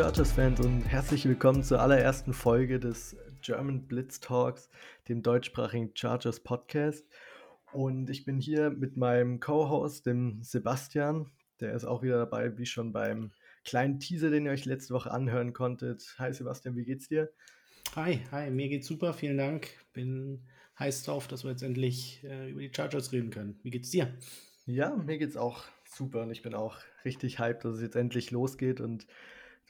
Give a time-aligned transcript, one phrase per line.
[0.00, 4.70] Chargers-Fans und herzlich willkommen zur allerersten Folge des German Blitz Talks,
[5.10, 7.06] dem deutschsprachigen Chargers Podcast.
[7.72, 11.30] Und ich bin hier mit meinem Co-Host, dem Sebastian.
[11.60, 13.32] Der ist auch wieder dabei, wie schon beim
[13.62, 16.14] kleinen Teaser, den ihr euch letzte Woche anhören konntet.
[16.18, 17.30] Hi Sebastian, wie geht's dir?
[17.94, 19.68] Hi, hi, mir geht's super, vielen Dank.
[19.92, 20.40] Bin
[20.78, 23.60] heiß drauf, dass wir jetzt endlich äh, über die Chargers reden können.
[23.62, 24.08] Wie geht's dir?
[24.64, 28.30] Ja, mir geht's auch super und ich bin auch richtig hyped, dass es jetzt endlich
[28.30, 29.06] losgeht und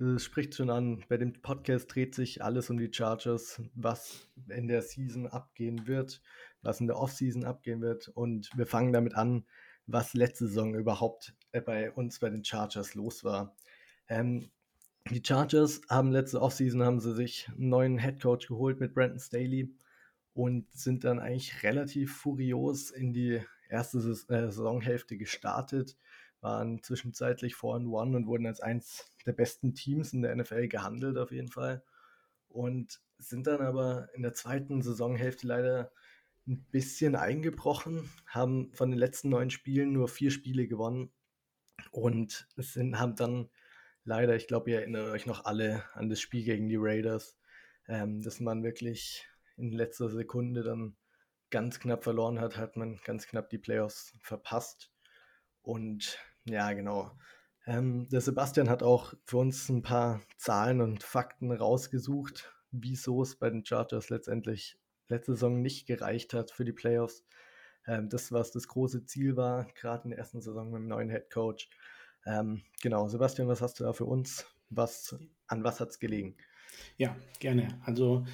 [0.00, 4.66] du sprichst schon an, bei dem Podcast dreht sich alles um die Chargers, was in
[4.66, 6.22] der Season abgehen wird,
[6.62, 8.08] was in der Offseason abgehen wird.
[8.08, 9.44] Und wir fangen damit an,
[9.86, 13.54] was letzte Saison überhaupt äh, bei uns bei den Chargers los war.
[14.08, 14.50] Ähm,
[15.10, 19.74] die Chargers haben letzte Offseason haben sie sich einen neuen Headcoach geholt mit Brandon Staley
[20.32, 25.98] und sind dann eigentlich relativ furios in die erste äh, Saisonhälfte gestartet,
[26.40, 30.68] waren zwischenzeitlich 4 and 1 und wurden als eins der besten Teams in der NFL
[30.68, 31.82] gehandelt auf jeden Fall
[32.48, 35.92] und sind dann aber in der zweiten Saisonhälfte leider
[36.46, 41.12] ein bisschen eingebrochen, haben von den letzten neun Spielen nur vier Spiele gewonnen
[41.90, 43.50] und sind, haben dann
[44.04, 47.38] leider, ich glaube, ihr erinnert euch noch alle an das Spiel gegen die Raiders,
[47.88, 50.96] ähm, dass man wirklich in letzter Sekunde dann
[51.50, 54.90] ganz knapp verloren hat, hat man ganz knapp die Playoffs verpasst.
[55.62, 57.10] Und ja, genau.
[57.66, 63.36] Ähm, der Sebastian hat auch für uns ein paar Zahlen und Fakten rausgesucht, wieso es
[63.36, 67.24] bei den Chargers letztendlich letzte Saison nicht gereicht hat für die Playoffs.
[67.86, 71.10] Ähm, das, was das große Ziel war, gerade in der ersten Saison mit dem neuen
[71.10, 71.68] Head Coach.
[72.26, 74.46] Ähm, genau, Sebastian, was hast du da für uns?
[74.70, 75.16] Was,
[75.46, 76.36] an was hat es gelegen?
[76.96, 77.80] Ja, gerne.
[77.84, 78.26] Also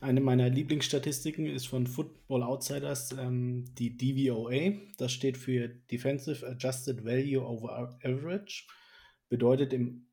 [0.00, 4.78] eine meiner Lieblingsstatistiken ist von Football Outsiders ähm, die DVOA.
[4.96, 8.66] Das steht für Defensive Adjusted Value over Average.
[9.28, 10.06] Bedeutet im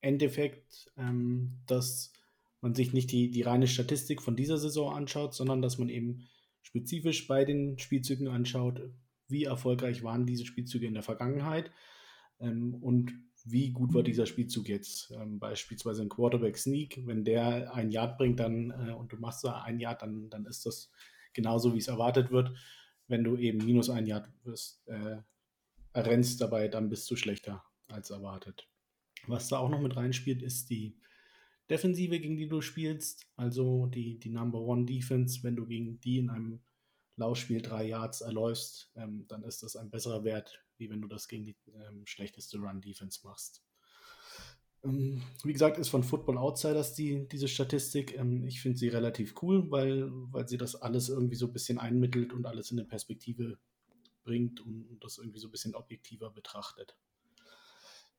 [0.00, 2.12] Endeffekt, ähm, dass
[2.60, 6.28] man sich nicht die, die reine Statistik von dieser Saison anschaut, sondern dass man eben
[6.62, 8.80] spezifisch bei den Spielzügen anschaut,
[9.28, 11.70] wie erfolgreich waren diese Spielzüge in der Vergangenheit
[12.40, 13.14] ähm, und
[13.44, 15.10] wie gut war dieser Spielzug jetzt?
[15.12, 19.44] Ähm, beispielsweise ein Quarterback Sneak, wenn der ein Yard bringt dann äh, und du machst
[19.44, 20.90] da ein Yard, dann, dann ist das
[21.32, 22.52] genauso, wie es erwartet wird.
[23.08, 25.18] Wenn du eben minus ein Yard wirst, äh,
[25.94, 28.68] rennst dabei, dann bist du schlechter als erwartet.
[29.26, 30.96] Was da auch noch mit reinspielt, ist die
[31.70, 36.18] Defensive, gegen die du spielst, also die, die Number One Defense, wenn du gegen die
[36.18, 36.60] in einem
[37.16, 41.28] Laufspiel drei Yards erläufst, ähm, dann ist das ein besserer Wert, wie wenn du das
[41.28, 43.62] gegen die ähm, schlechteste Run-Defense machst.
[44.84, 48.16] Ähm, wie gesagt, ist von Football Outsiders die, diese Statistik.
[48.18, 51.78] Ähm, ich finde sie relativ cool, weil, weil sie das alles irgendwie so ein bisschen
[51.78, 53.58] einmittelt und alles in eine Perspektive
[54.24, 56.96] bringt und das irgendwie so ein bisschen objektiver betrachtet.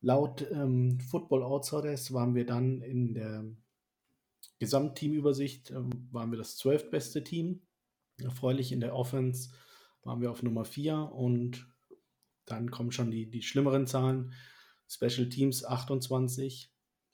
[0.02, 3.46] Laut ähm, Football Outsiders waren wir dann in der
[4.60, 7.62] Gesamtteamübersicht, ähm, waren wir das zwölftbeste Team.
[8.22, 9.50] Erfreulich in der Offense
[10.04, 11.73] waren wir auf Nummer 4 und
[12.46, 14.34] dann kommen schon die, die schlimmeren Zahlen.
[14.88, 16.72] Special Teams 28,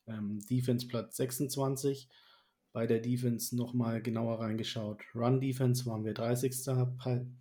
[0.08, 2.10] ähm, Defense Platz 26.
[2.72, 5.04] Bei der Defense nochmal genauer reingeschaut.
[5.16, 6.54] Run Defense waren wir 30.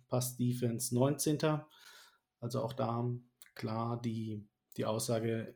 [0.07, 1.37] Pass Defense 19.
[2.39, 3.09] Also auch da
[3.53, 5.55] klar die, die Aussage,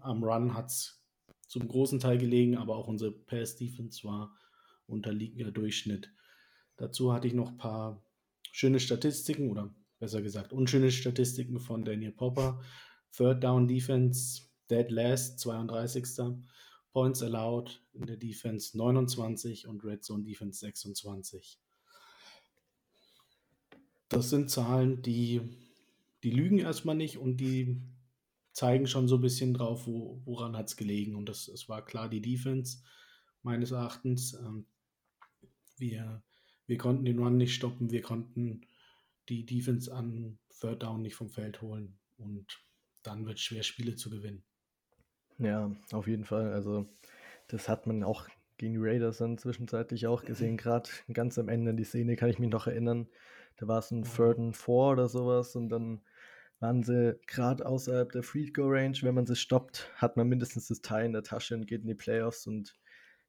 [0.00, 1.02] am Run hat es
[1.46, 4.34] zum großen Teil gelegen, aber auch unsere Pass Defense war
[4.86, 6.12] unterliegender Durchschnitt.
[6.76, 8.02] Dazu hatte ich noch ein paar
[8.52, 12.60] schöne Statistiken oder besser gesagt unschöne Statistiken von Daniel Popper.
[13.12, 16.04] Third Down Defense, Dead Last, 32.
[16.92, 21.60] Points allowed in der Defense 29 und Red Zone Defense 26.
[24.08, 25.40] Das sind Zahlen, die,
[26.24, 27.80] die lügen erstmal nicht und die
[28.52, 31.14] zeigen schon so ein bisschen drauf, wo, woran hat es gelegen.
[31.14, 32.78] Und das, es war klar die Defense,
[33.42, 34.34] meines Erachtens.
[34.34, 34.66] Ähm,
[35.78, 36.22] wir,
[36.66, 38.62] wir konnten den Run nicht stoppen, wir konnten
[39.28, 41.98] die Defense an Third Down nicht vom Feld holen.
[42.16, 42.46] Und
[43.02, 44.44] dann wird es schwer, Spiele zu gewinnen.
[45.38, 46.52] Ja, auf jeden Fall.
[46.52, 46.86] Also,
[47.48, 48.28] das hat man auch
[48.58, 50.56] gegen die Raiders dann zwischenzeitlich auch gesehen.
[50.58, 53.08] Gerade ganz am Ende, die Szene kann ich mich noch erinnern.
[53.56, 56.00] Da war es ein Third and Four oder sowas und dann
[56.60, 58.96] waren sie gerade außerhalb der Free Go Range.
[59.00, 61.88] Wenn man sie stoppt, hat man mindestens das Teil in der Tasche und geht in
[61.88, 62.78] die Playoffs und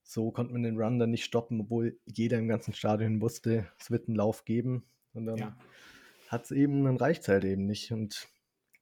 [0.04, 3.92] so konnte man den Run dann nicht stoppen, obwohl jeder im ganzen Stadion wusste, es
[3.92, 4.84] wird einen Lauf geben.
[5.14, 5.56] Und dann ja
[6.32, 7.92] hat es eben, dann reicht halt eben nicht.
[7.92, 8.30] Und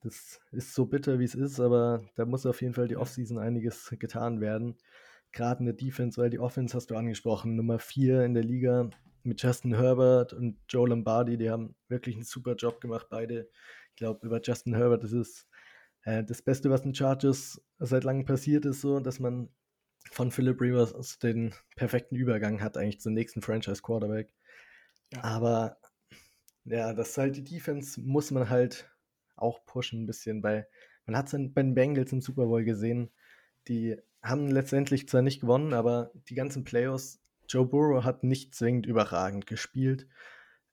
[0.02, 3.40] das ist so bitter, wie es ist, aber da muss auf jeden Fall die Offseason
[3.40, 4.78] einiges getan werden.
[5.32, 8.90] Gerade in der Defense, weil die Offense hast du angesprochen, Nummer 4 in der Liga
[9.24, 13.50] mit Justin Herbert und Joe Lombardi, die haben wirklich einen super Job gemacht, beide.
[13.90, 15.48] Ich glaube, über Justin Herbert ist es
[16.04, 19.50] Äh, das Beste, was in Chargers seit langem passiert, ist so, dass man
[20.12, 24.34] von Philip Rivers den perfekten Übergang hat, eigentlich zum nächsten Franchise-Quarterback.
[25.14, 25.24] Ja.
[25.24, 25.78] Aber
[26.70, 28.90] ja, das ist halt die Defense, muss man halt
[29.36, 30.68] auch pushen ein bisschen, weil
[31.06, 33.10] man hat es bei den Bengals im Super Bowl gesehen,
[33.68, 38.86] die haben letztendlich zwar nicht gewonnen, aber die ganzen Playoffs, Joe Burrow hat nicht zwingend
[38.86, 40.08] überragend gespielt.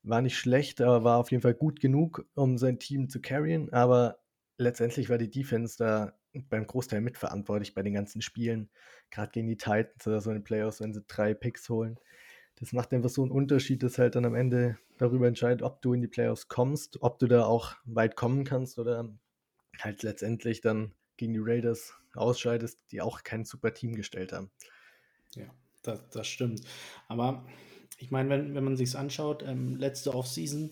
[0.03, 3.73] War nicht schlecht, aber war auf jeden Fall gut genug, um sein Team zu carryen.
[3.73, 4.19] Aber
[4.57, 6.13] letztendlich war die Defense da
[6.49, 8.69] beim Großteil mitverantwortlich bei den ganzen Spielen.
[9.09, 11.99] Gerade gegen die Titans oder so in den Playoffs, wenn sie drei Picks holen.
[12.59, 15.93] Das macht einfach so einen Unterschied, dass halt dann am Ende darüber entscheidet, ob du
[15.93, 19.09] in die Playoffs kommst, ob du da auch weit kommen kannst oder
[19.79, 24.49] halt letztendlich dann gegen die Raiders ausscheidest, die auch kein super Team gestellt haben.
[25.35, 25.45] Ja,
[25.83, 26.61] das, das stimmt.
[27.07, 27.45] Aber
[27.99, 30.71] ich meine, wenn, wenn man sich es anschaut, ähm, letzte Offseason,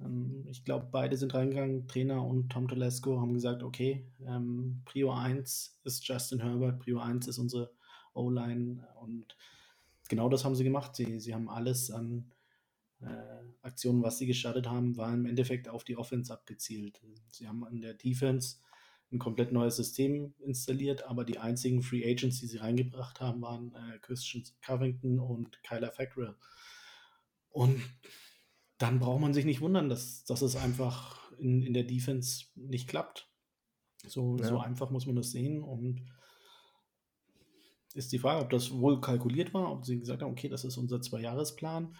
[0.00, 5.12] ähm, ich glaube, beide sind reingegangen, Trainer und Tom Telesco haben gesagt, okay, ähm, Prio
[5.12, 7.70] 1 ist Justin Herbert, Prio 1 ist unsere
[8.14, 9.36] O-Line und
[10.12, 10.94] genau das haben sie gemacht.
[10.94, 12.30] Sie, sie haben alles an
[13.00, 13.06] äh,
[13.62, 17.00] Aktionen, was sie gestartet haben, war im Endeffekt auf die Offense abgezielt.
[17.28, 18.58] Sie haben an der Defense
[19.10, 23.74] ein komplett neues System installiert, aber die einzigen Free Agents, die sie reingebracht haben, waren
[23.74, 26.36] äh, Christian Covington und Kyler Fackrell.
[27.48, 27.80] Und
[28.76, 32.86] dann braucht man sich nicht wundern, dass, dass es einfach in, in der Defense nicht
[32.86, 33.30] klappt.
[34.06, 34.46] So, ja.
[34.46, 36.04] so einfach muss man das sehen und
[37.94, 40.76] ist die Frage, ob das wohl kalkuliert war, ob sie gesagt haben, okay, das ist
[40.76, 41.96] unser Zwei-Jahres-Plan.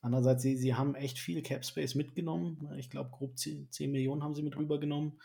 [0.00, 2.68] Andererseits, sie, sie haben echt viel Cap Space mitgenommen.
[2.76, 5.18] Ich glaube, grob 10, 10 Millionen haben sie mit rübergenommen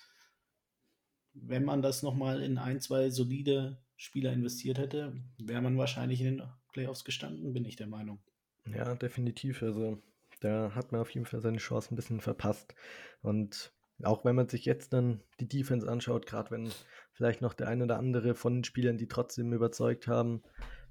[1.42, 6.38] wenn man das nochmal in ein, zwei solide Spieler investiert hätte, wäre man wahrscheinlich in
[6.38, 8.20] den Playoffs gestanden, bin ich der Meinung.
[8.66, 9.64] Ja, definitiv.
[9.64, 10.02] Also
[10.40, 12.76] da hat man auf jeden Fall seine Chance ein bisschen verpasst.
[13.22, 13.74] Und
[14.04, 16.72] auch wenn man sich jetzt dann die Defense anschaut, gerade wenn
[17.18, 20.44] vielleicht noch der eine oder andere von den Spielern, die trotzdem überzeugt haben,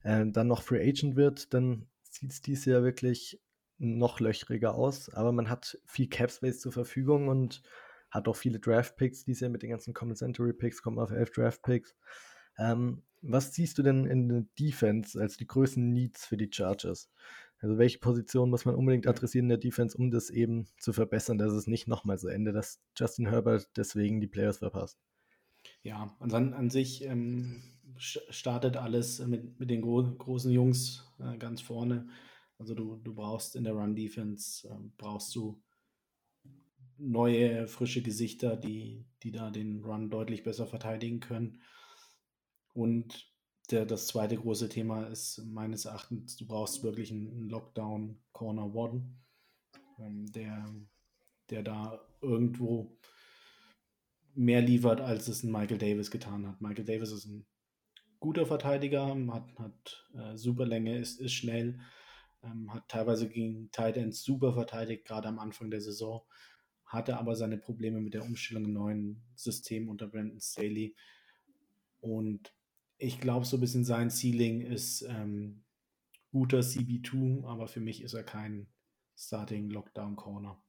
[0.02, 3.40] äh, dann noch Free Agent wird, dann sieht es dieses Jahr wirklich
[3.78, 5.08] noch löchriger aus.
[5.14, 7.62] Aber man hat viel Cap Space zur Verfügung und
[8.10, 11.94] hat auch viele Draft-Picks dieses Jahr mit den ganzen Compensatory-Picks, kommen auf elf Draft-Picks.
[12.58, 17.08] Ähm, was siehst du denn in der Defense als die größten Needs für die Chargers?
[17.60, 21.38] Also welche Position muss man unbedingt adressieren in der Defense, um das eben zu verbessern,
[21.38, 24.98] dass es nicht nochmal so endet, dass Justin Herbert deswegen die Players verpasst?
[25.86, 27.62] Ja, an, an sich ähm,
[27.96, 32.08] startet alles mit, mit den gro großen Jungs äh, ganz vorne.
[32.58, 35.62] Also du, du brauchst in der Run-Defense, äh, brauchst du
[36.98, 41.60] neue, frische Gesichter, die, die da den Run deutlich besser verteidigen können.
[42.74, 43.32] Und
[43.70, 49.14] der, das zweite große Thema ist meines Erachtens, du brauchst wirklich einen Lockdown Corner One,
[50.00, 50.68] ähm, der,
[51.48, 52.98] der da irgendwo
[54.36, 56.60] mehr liefert, als es ein Michael Davis getan hat.
[56.60, 57.46] Michael Davis ist ein
[58.20, 61.80] guter Verteidiger, hat, hat äh, super Länge, ist, ist schnell,
[62.42, 66.22] ähm, hat teilweise gegen Tight Ends super verteidigt, gerade am Anfang der Saison
[66.86, 70.94] hatte aber seine Probleme mit der Umstellung im neuen System unter Brandon Staley.
[72.00, 72.54] Und
[72.98, 75.64] ich glaube, so ein bisschen sein Ceiling ist ähm,
[76.30, 78.68] guter CB2, aber für mich ist er kein
[79.16, 80.62] Starting Lockdown Corner.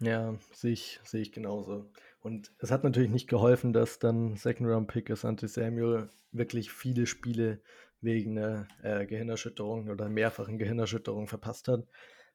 [0.00, 1.86] Ja, sehe ich, sehe ich genauso.
[2.20, 7.06] Und es hat natürlich nicht geholfen, dass dann Second Round Pick Asante Samuel wirklich viele
[7.06, 7.60] Spiele
[8.00, 11.86] wegen einer äh, Gehirnerschütterung oder mehrfachen Gehirnerschütterung verpasst hat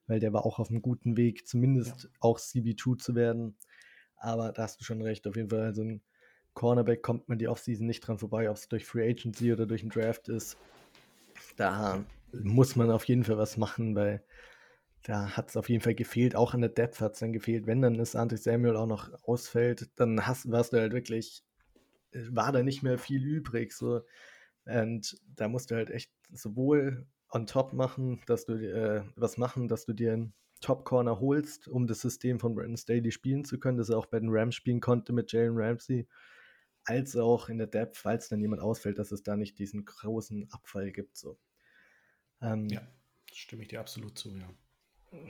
[0.07, 2.09] weil der war auch auf einem guten Weg, zumindest ja.
[2.19, 3.55] auch CB2 zu werden.
[4.17, 6.01] Aber da hast du schon recht, auf jeden Fall, so ein
[6.53, 9.81] Cornerback kommt man die Offseason nicht dran vorbei, ob es durch Free Agency oder durch
[9.81, 10.57] einen Draft ist.
[11.57, 14.23] Da muss man auf jeden Fall was machen, weil
[15.05, 16.35] da hat es auf jeden Fall gefehlt.
[16.35, 17.67] Auch an der Depth hat es dann gefehlt.
[17.67, 21.43] Wenn dann ist Ante Samuel auch noch ausfällt, dann hast, warst du halt wirklich,
[22.11, 23.71] war da nicht mehr viel übrig.
[23.71, 24.01] So.
[24.65, 29.67] Und da musst du halt echt sowohl on top machen, dass du äh, was machen,
[29.67, 33.59] dass du dir einen Top Corner holst, um das System von Brandon Staley spielen zu
[33.59, 36.07] können, dass er auch bei den Rams spielen konnte mit Jalen Ramsey,
[36.83, 40.51] als auch in der Depth, falls dann jemand ausfällt, dass es da nicht diesen großen
[40.51, 41.15] Abfall gibt.
[41.15, 41.37] So.
[42.41, 42.81] Ähm, ja,
[43.31, 44.49] stimme ich dir absolut zu, ja.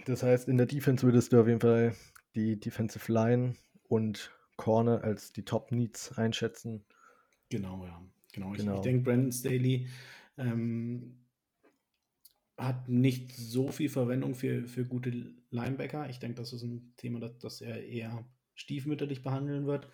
[0.05, 1.95] Das heißt, in der Defense würdest du auf jeden Fall
[2.35, 3.55] die Defensive Line
[3.87, 6.83] und Corner als die Top Needs einschätzen.
[7.49, 8.01] Genau, ja.
[8.33, 8.51] Genau.
[8.51, 8.73] genau.
[8.73, 9.87] Ich, ich denke, Brandon Staley
[10.37, 11.17] ähm,
[12.57, 16.09] hat nicht so viel Verwendung für, für gute Linebacker.
[16.09, 18.25] Ich denke, das ist ein Thema, das, das er eher
[18.55, 19.89] stiefmütterlich behandeln wird.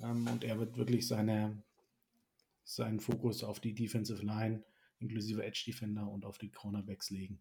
[0.00, 1.62] Ähm, und er wird wirklich seine,
[2.64, 4.64] seinen Fokus auf die Defensive Line
[4.98, 7.40] inklusive Edge Defender und auf die Cornerbacks legen.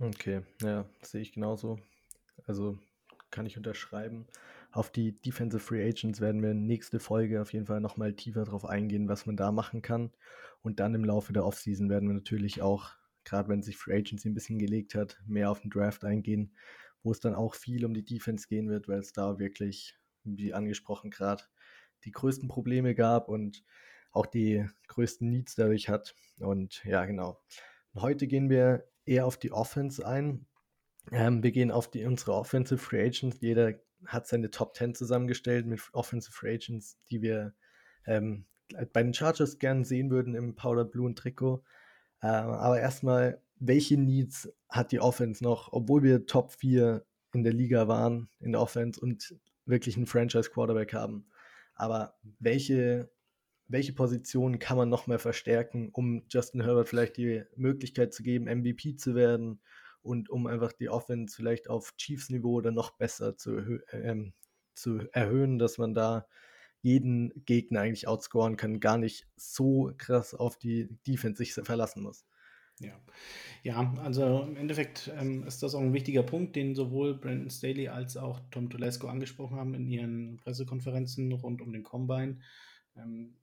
[0.00, 1.80] Okay, ja, sehe ich genauso.
[2.46, 2.78] Also
[3.30, 4.26] kann ich unterschreiben.
[4.70, 8.64] Auf die Defensive Free Agents werden wir nächste Folge auf jeden Fall nochmal tiefer drauf
[8.64, 10.12] eingehen, was man da machen kann.
[10.62, 12.92] Und dann im Laufe der Offseason werden wir natürlich auch,
[13.24, 16.54] gerade wenn sich Free Agency ein bisschen gelegt hat, mehr auf den Draft eingehen,
[17.02, 20.54] wo es dann auch viel um die Defense gehen wird, weil es da wirklich, wie
[20.54, 21.42] angesprochen gerade,
[22.04, 23.64] die größten Probleme gab und
[24.12, 26.14] auch die größten Needs dadurch hat.
[26.38, 27.40] Und ja, genau.
[27.94, 30.46] Heute gehen wir eher auf die Offense ein.
[31.10, 33.40] Ähm, wir gehen auf die, unsere Offensive Free Agents.
[33.40, 33.74] Jeder
[34.06, 37.54] hat seine Top 10 zusammengestellt mit Offensive Free Agents, die wir
[38.06, 38.44] ähm,
[38.92, 41.64] bei den Chargers gern sehen würden im Powder Blue und Trikot.
[42.22, 47.52] Ähm, aber erstmal, welche Needs hat die Offense noch, obwohl wir Top 4 in der
[47.52, 51.26] Liga waren, in der Offense und wirklich einen Franchise Quarterback haben?
[51.74, 53.10] Aber welche
[53.68, 58.46] welche Positionen kann man noch mehr verstärken, um Justin Herbert vielleicht die Möglichkeit zu geben,
[58.46, 59.60] MVP zu werden
[60.02, 64.32] und um einfach die Offense vielleicht auf Chiefs-Niveau oder noch besser zu, ähm,
[64.74, 66.26] zu erhöhen, dass man da
[66.80, 72.24] jeden Gegner eigentlich outscoren kann, gar nicht so krass auf die Defense sich verlassen muss.
[72.80, 72.92] Ja,
[73.64, 77.88] ja also im Endeffekt ähm, ist das auch ein wichtiger Punkt, den sowohl Brandon Staley
[77.88, 82.38] als auch Tom Telesco angesprochen haben in ihren Pressekonferenzen rund um den Combine.
[82.96, 83.34] Ähm,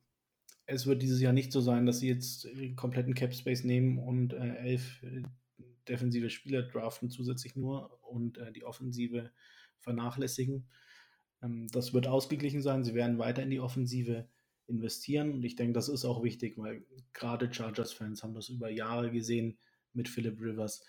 [0.66, 4.32] es wird dieses Jahr nicht so sein, dass sie jetzt kompletten Cap Space nehmen und
[4.32, 5.22] äh, elf äh,
[5.88, 9.30] defensive Spieler draften zusätzlich nur und äh, die Offensive
[9.78, 10.68] vernachlässigen.
[11.42, 12.84] Ähm, das wird ausgeglichen sein.
[12.84, 14.28] Sie werden weiter in die Offensive
[14.66, 19.12] investieren und ich denke, das ist auch wichtig, weil gerade Chargers-Fans haben das über Jahre
[19.12, 19.58] gesehen
[19.92, 20.84] mit Philip Rivers,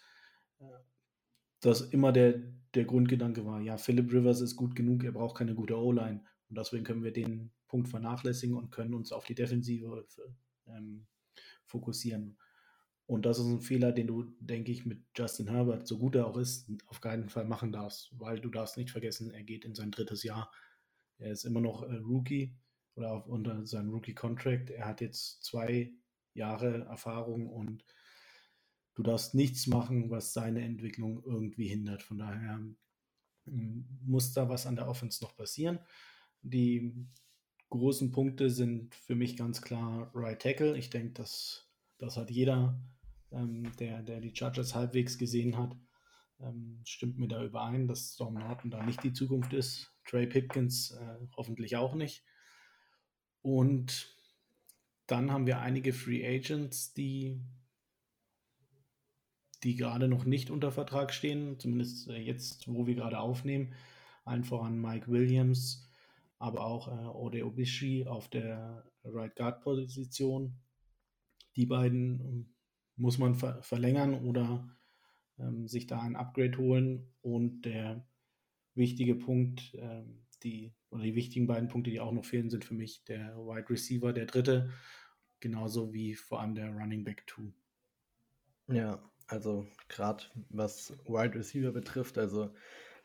[0.59, 0.65] äh,
[1.59, 2.41] dass immer der,
[2.73, 6.57] der Grundgedanke war, ja, Philip Rivers ist gut genug, er braucht keine gute O-Line und
[6.57, 10.07] deswegen können wir den Punkt vernachlässigen und können uns auf die Defensive
[10.67, 11.07] ähm,
[11.65, 12.37] fokussieren.
[13.05, 16.27] Und das ist ein Fehler, den du, denke ich, mit Justin Herbert, so gut er
[16.27, 19.75] auch ist, auf keinen Fall machen darfst, weil du darfst nicht vergessen, er geht in
[19.75, 20.51] sein drittes Jahr.
[21.17, 22.57] Er ist immer noch äh, Rookie
[22.95, 24.71] oder auf, unter seinem Rookie-Contract.
[24.71, 25.93] Er hat jetzt zwei
[26.33, 27.85] Jahre Erfahrung und
[28.95, 32.03] du darfst nichts machen, was seine Entwicklung irgendwie hindert.
[32.03, 32.59] Von daher
[33.47, 35.79] ähm, muss da was an der Offense noch passieren.
[36.41, 37.07] Die
[37.69, 40.77] großen Punkte sind für mich ganz klar Right Tackle.
[40.77, 42.79] Ich denke, das, das hat jeder,
[43.31, 45.75] ähm, der, der die Chargers halbwegs gesehen hat,
[46.39, 49.91] ähm, stimmt mir da überein, dass Storm Norton da nicht die Zukunft ist.
[50.05, 52.23] Trey Pipkins äh, hoffentlich auch nicht.
[53.41, 54.15] Und
[55.07, 57.41] dann haben wir einige Free Agents, die,
[59.63, 63.73] die gerade noch nicht unter Vertrag stehen, zumindest äh, jetzt, wo wir gerade aufnehmen.
[64.25, 65.86] Allen voran Mike Williams,
[66.39, 70.59] aber auch äh, Ode Obishi auf der Right Guard Position.
[71.55, 72.55] Die beiden ähm,
[72.95, 74.69] muss man ver verlängern oder
[75.39, 77.13] ähm, sich da ein Upgrade holen.
[77.21, 78.07] Und der
[78.75, 82.75] wichtige Punkt, ähm, die, oder die wichtigen beiden Punkte, die auch noch fehlen, sind für
[82.75, 84.71] mich der Wide Receiver, der dritte,
[85.39, 87.51] genauso wie vor allem der Running Back 2.
[88.75, 92.53] Ja, also gerade was Wide Receiver betrifft, also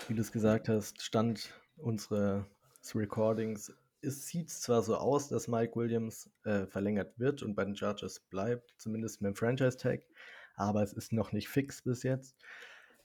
[0.09, 2.47] wie du es gesagt hast, stand unsere
[2.83, 3.73] des Recordings
[4.03, 8.21] es sieht zwar so aus, dass Mike Williams äh, verlängert wird und bei den Chargers
[8.21, 10.03] bleibt, zumindest mit dem Franchise-Tag,
[10.57, 12.37] aber es ist noch nicht fix bis jetzt.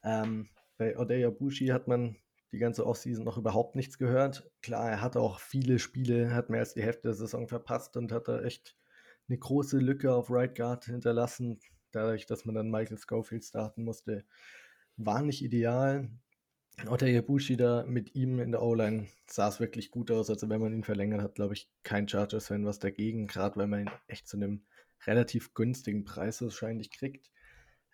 [0.03, 2.17] Ähm, bei Odeya Bushi hat man
[2.51, 4.49] die ganze Offseason noch überhaupt nichts gehört.
[4.61, 8.11] Klar, er hat auch viele Spiele, hat mehr als die Hälfte der Saison verpasst und
[8.11, 8.75] hat da echt
[9.29, 11.59] eine große Lücke auf Right Guard hinterlassen,
[11.91, 14.25] dadurch, dass man dann Michael Schofield starten musste.
[14.95, 16.09] War nicht ideal.
[16.85, 17.21] Otter
[17.57, 20.29] da mit ihm in der O-Line sah es wirklich gut aus.
[20.29, 23.81] Also wenn man ihn verlängert hat, glaube ich, kein Chargers-Fan was dagegen, gerade weil man
[23.81, 24.63] ihn echt zu einem
[25.05, 27.31] relativ günstigen Preis wahrscheinlich kriegt.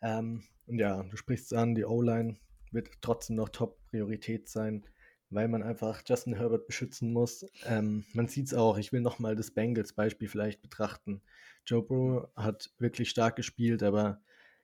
[0.02, 2.38] Ähm, und ja, du sprichst es an, die O-Line
[2.72, 4.86] wird trotzdem noch Top-Priorität sein,
[5.30, 7.46] weil man einfach Justin Herbert beschützen muss.
[7.66, 11.22] Ähm, man sieht es auch, ich will nochmal das Bengals-Beispiel vielleicht betrachten.
[11.66, 14.22] Joe Burrow hat wirklich stark gespielt, aber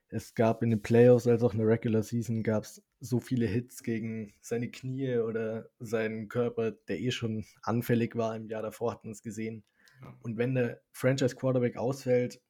[0.09, 3.47] es gab in den Playoffs als auch in der Regular Season gab es so viele
[3.47, 8.91] Hits gegen seine Knie oder seinen Körper, der eh schon anfällig war im Jahr davor,
[8.91, 9.63] hatten wir es gesehen.
[10.01, 10.17] Ja.
[10.21, 12.41] Und wenn der Franchise Quarterback ausfällt,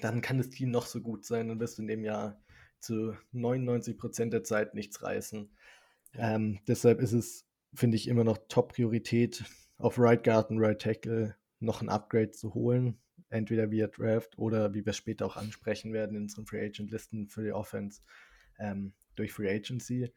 [0.00, 2.40] dann kann das Team noch so gut sein und wirst du in dem Jahr
[2.78, 5.50] zu 99 Prozent der Zeit nichts reißen.
[6.14, 6.34] Ja.
[6.34, 9.44] Ähm, deshalb ist es, finde ich, immer noch Top-Priorität,
[9.78, 12.98] auf Right Guard und Right Tackle noch ein Upgrade zu holen.
[13.30, 17.28] Entweder via Draft oder wie wir später auch ansprechen werden in unseren Free Agent Listen
[17.28, 18.02] für die Offense.
[18.58, 20.12] Ähm, durch Free Agency.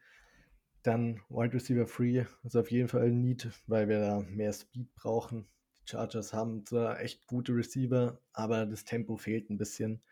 [0.82, 4.94] Dann Wide Receiver Free ist auf jeden Fall ein Need, weil wir da mehr Speed
[4.94, 5.48] brauchen.
[5.80, 10.02] Die Chargers haben zwar echt gute Receiver, aber das Tempo fehlt ein bisschen.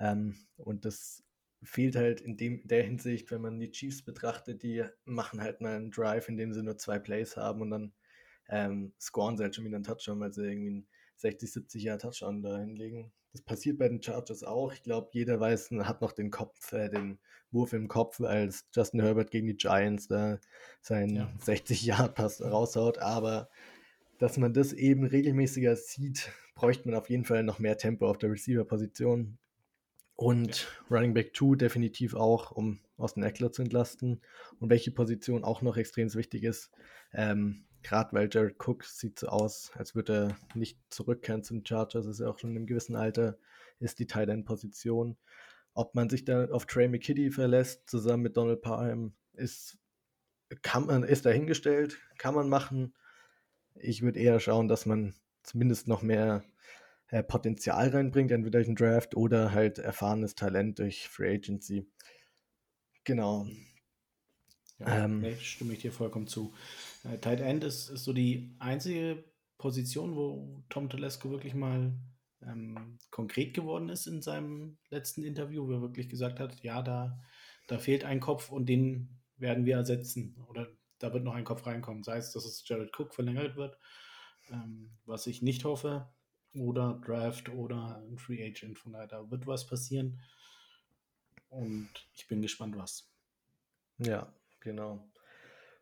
[0.00, 1.24] Ähm, und das
[1.62, 5.76] fehlt halt in dem, der Hinsicht, wenn man die Chiefs betrachtet, die machen halt mal
[5.76, 7.92] einen Drive, in dem sie nur zwei Plays haben und dann
[8.48, 11.98] ähm, scoren sie halt schon wieder einen Touchdown, weil sie irgendwie einen 60, 70 Jahre
[11.98, 13.12] Touchdown da hinlegen.
[13.36, 14.72] Das passiert bei den Chargers auch.
[14.72, 17.18] Ich glaube, jeder weiß, hat noch den Kopf, äh, den
[17.50, 20.38] Wurf im Kopf, als Justin Herbert gegen die Giants da
[20.80, 21.28] seinen ja.
[21.40, 22.96] 60 Jahre Pass raushaut.
[22.96, 23.50] Aber
[24.16, 28.16] dass man das eben regelmäßiger sieht, bräuchte man auf jeden Fall noch mehr Tempo auf
[28.16, 29.36] der Receiver-Position.
[30.14, 30.96] Und ja.
[30.96, 34.22] Running Back 2 definitiv auch, um aus den Eckler zu entlasten.
[34.60, 36.70] Und welche Position auch noch extrem wichtig ist,
[37.12, 42.06] ähm, gerade weil Jared Cook sieht so aus, als würde er nicht zurückkehren zum Chargers,
[42.06, 43.38] ist ja auch schon in einem gewissen Alter,
[43.78, 45.16] ist die Tight End Position.
[45.72, 49.78] Ob man sich da auf Trey McKitty verlässt, zusammen mit Donald Parham, ist,
[50.62, 52.92] kann man, ist dahingestellt, kann man machen.
[53.76, 55.14] Ich würde eher schauen, dass man
[55.44, 56.42] zumindest noch mehr
[57.08, 61.86] äh, Potenzial reinbringt, entweder durch einen Draft oder halt erfahrenes Talent durch Free Agency.
[63.04, 63.46] Genau.
[64.78, 66.52] Ja, ähm, stimme ich dir vollkommen zu.
[67.06, 69.24] Äh, Tight End ist, ist so die einzige
[69.58, 71.94] Position, wo Tom Telesco wirklich mal
[72.42, 77.18] ähm, konkret geworden ist in seinem letzten Interview, wo er wirklich gesagt hat, ja, da,
[77.66, 80.36] da fehlt ein Kopf und den werden wir ersetzen.
[80.48, 82.02] Oder da wird noch ein Kopf reinkommen.
[82.02, 83.78] Sei es, dass es Jared Cook verlängert wird,
[84.50, 86.08] ähm, was ich nicht hoffe,
[86.54, 88.78] oder Draft oder ein Free Agent.
[88.78, 90.20] Von daher, da wird was passieren.
[91.48, 93.10] Und ich bin gespannt, was.
[93.98, 95.10] Ja, genau.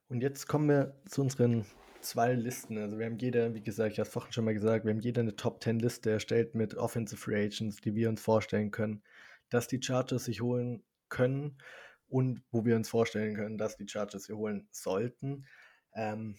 [0.08, 1.64] Und jetzt kommen wir zu unseren
[2.00, 2.78] zwei Listen.
[2.78, 5.00] Also wir haben jeder, wie gesagt, ich habe es vorhin schon mal gesagt, wir haben
[5.00, 9.02] jeder eine Top 10 Liste erstellt mit Offensive Free Agents, die wir uns vorstellen können,
[9.48, 11.58] dass die Chargers sich holen können
[12.08, 15.46] und wo wir uns vorstellen können, dass die Chargers sie holen sollten.
[15.94, 16.36] Ähm,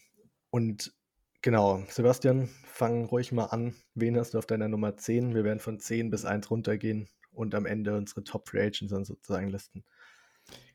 [0.52, 0.94] und
[1.42, 3.76] genau, Sebastian, fang ruhig mal an.
[3.96, 5.34] Wen hast du auf deiner Nummer 10?
[5.34, 9.06] Wir werden von 10 bis 1 runtergehen und am Ende unsere Top Free Agents dann
[9.06, 9.84] sozusagen listen.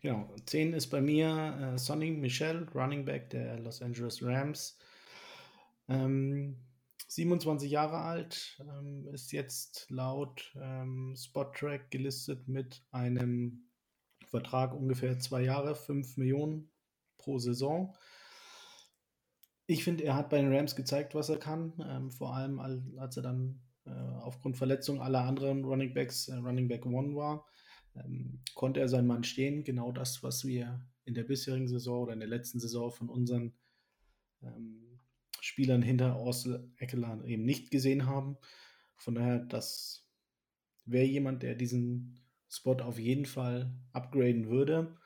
[0.02, 4.78] Genau, 10 ist bei mir äh, Sonny Michel, Running Back der Los Angeles Rams.
[5.88, 6.56] Ähm,
[7.08, 13.68] 27 Jahre alt, ähm, ist jetzt laut ähm, Spottrack gelistet mit einem
[14.26, 16.70] Vertrag ungefähr zwei Jahre, 5 Millionen
[17.18, 17.96] pro Saison.
[19.66, 23.16] Ich finde, er hat bei den Rams gezeigt, was er kann, ähm, vor allem als
[23.16, 27.44] er dann äh, aufgrund Verletzung aller anderen Running Backs äh, Running Back One war
[27.94, 29.64] ähm, konnte er seinen Mann stehen.
[29.64, 33.52] Genau das, was wir in der bisherigen Saison oder in der letzten Saison von unseren
[34.42, 35.00] ähm,
[35.40, 38.36] Spielern hinter Orsel Eckeler eben nicht gesehen haben.
[38.96, 40.06] Von daher, das
[40.84, 44.96] wäre jemand, der diesen Spot auf jeden Fall upgraden würde.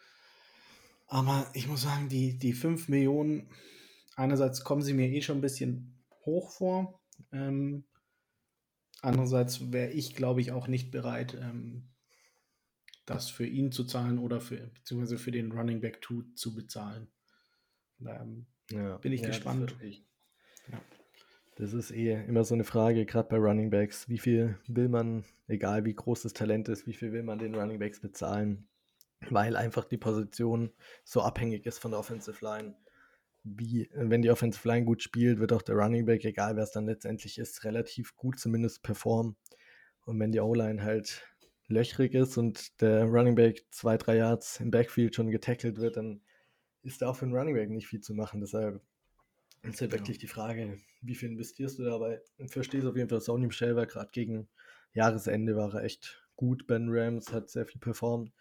[1.07, 3.49] Aber ich muss sagen, die, die 5 Millionen,
[4.17, 7.01] einerseits kommen sie mir eh schon ein bisschen hoch vor.
[7.31, 7.85] Ähm,
[9.03, 11.94] andererseits wäre ich, glaube ich, auch nicht bereit, ähm,
[13.07, 17.09] das für ihn zu zahlen oder für, beziehungsweise für den Running Back 2 zu bezahlen.
[18.01, 19.75] Ähm, ja, bin ich ja, gespannt.
[19.81, 19.95] Das,
[20.73, 20.81] ja.
[21.57, 24.09] das ist eh immer so eine Frage, gerade bei Running Backs.
[24.09, 27.55] Wie viel will man, egal wie groß das Talent ist, wie viel will man den
[27.55, 28.69] Running Backs bezahlen?
[29.31, 30.73] Weil einfach die Position
[31.05, 32.75] so abhängig ist von der Offensive Line.
[33.43, 36.73] Wie, wenn die Offensive Line gut spielt, wird auch der Running Back, egal wer es
[36.73, 39.37] dann letztendlich ist, relativ gut zumindest performen.
[40.07, 41.23] Und wenn die O-Line halt
[41.69, 46.21] löchrig ist und der Running Back zwei, drei Yards im Backfield schon getackelt wird, dann
[46.83, 48.41] ist da auch für einen Running Back nicht viel zu machen.
[48.41, 48.81] Deshalb
[49.63, 52.21] ist ja wirklich die Frage, wie viel investierst du dabei?
[52.37, 54.49] Ich verstehe es auf jeden Fall, Sony Michel war gerade gegen
[54.93, 56.67] Jahresende war er echt gut.
[56.67, 58.33] Ben Rams hat sehr viel performt.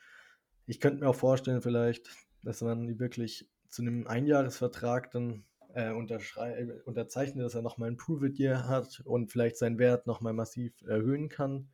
[0.65, 2.09] Ich könnte mir auch vorstellen, vielleicht,
[2.43, 9.01] dass man wirklich zu einem Einjahresvertrag dann äh, unterzeichnet, dass er nochmal ein Prove-It-Year hat
[9.05, 11.69] und vielleicht seinen Wert nochmal massiv erhöhen kann.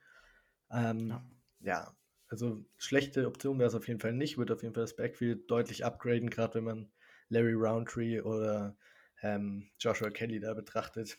[0.72, 1.26] Ähm, ja
[1.60, 1.96] ja,
[2.30, 4.38] also schlechte Option wäre es auf jeden Fall nicht.
[4.38, 6.92] Würde auf jeden Fall das Backfield deutlich upgraden, gerade wenn man
[7.30, 8.78] Larry Roundtree oder
[9.22, 11.18] ähm, Joshua Kelly da betrachtet.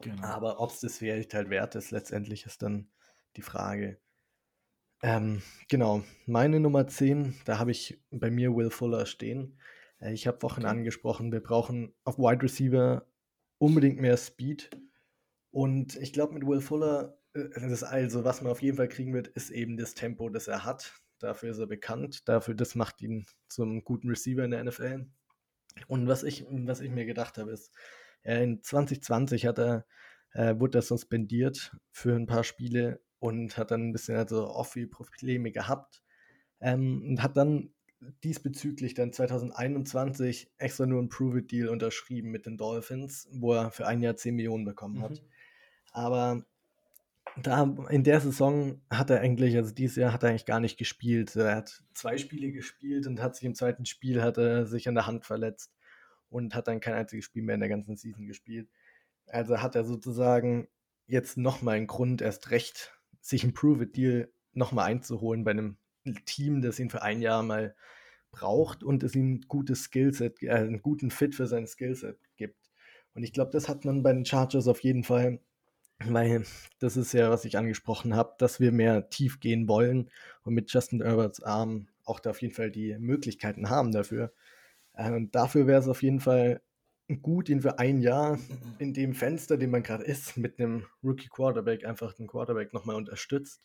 [0.00, 0.22] Genau.
[0.24, 2.90] Aber ob es das Geld halt wert ist, letztendlich ist dann
[3.36, 4.00] die Frage.
[5.02, 9.58] Ähm, genau, meine Nummer 10, da habe ich bei mir Will Fuller stehen.
[10.00, 10.70] Äh, ich habe vorhin okay.
[10.72, 13.06] angesprochen, wir brauchen auf Wide Receiver
[13.58, 14.70] unbedingt mehr Speed.
[15.50, 19.28] Und ich glaube, mit Will Fuller das also, was man auf jeden Fall kriegen wird,
[19.28, 20.94] ist eben das Tempo, das er hat.
[21.18, 22.28] Dafür ist er bekannt.
[22.28, 25.06] Dafür, das macht ihn zum guten Receiver in der NFL.
[25.88, 27.72] Und was ich, was ich mir gedacht habe, ist,
[28.22, 29.86] in 2020 hat er,
[30.32, 35.50] äh, wurde er suspendiert für ein paar Spiele und hat dann ein bisschen also Offi-Probleme
[35.50, 36.02] gehabt.
[36.60, 37.74] Ähm, und hat dann
[38.22, 44.02] diesbezüglich dann 2021 extra nur ein Prove-It-Deal unterschrieben mit den Dolphins, wo er für ein
[44.02, 45.22] Jahr 10 Millionen bekommen hat.
[45.22, 45.28] Mhm.
[45.90, 46.46] Aber
[47.42, 50.78] da in der Saison hat er eigentlich, also dieses Jahr hat er eigentlich gar nicht
[50.78, 51.34] gespielt.
[51.36, 54.94] Er hat zwei Spiele gespielt und hat sich im zweiten Spiel hat er sich an
[54.94, 55.72] der Hand verletzt
[56.28, 58.68] und hat dann kein einziges Spiel mehr in der ganzen Season gespielt.
[59.26, 60.68] Also hat er sozusagen
[61.06, 65.76] jetzt nochmal einen Grund, erst recht, sich einen Prove-It-Deal nochmal einzuholen bei einem
[66.26, 67.74] Team, das ihn für ein Jahr mal
[68.30, 72.70] braucht und es ihm ein gutes Skillset, äh, einen guten Fit für sein Skillset gibt.
[73.14, 75.40] Und ich glaube, das hat man bei den Chargers auf jeden Fall
[76.08, 76.44] weil
[76.78, 80.10] das ist ja, was ich angesprochen habe, dass wir mehr tief gehen wollen
[80.42, 84.32] und mit Justin Herberts Arm auch da auf jeden Fall die Möglichkeiten haben dafür.
[84.94, 86.60] Äh, und dafür wäre es auf jeden Fall
[87.22, 88.38] gut, ihn für ein Jahr
[88.78, 92.96] in dem Fenster, dem man gerade ist, mit einem Rookie Quarterback einfach den Quarterback nochmal
[92.96, 93.62] unterstützt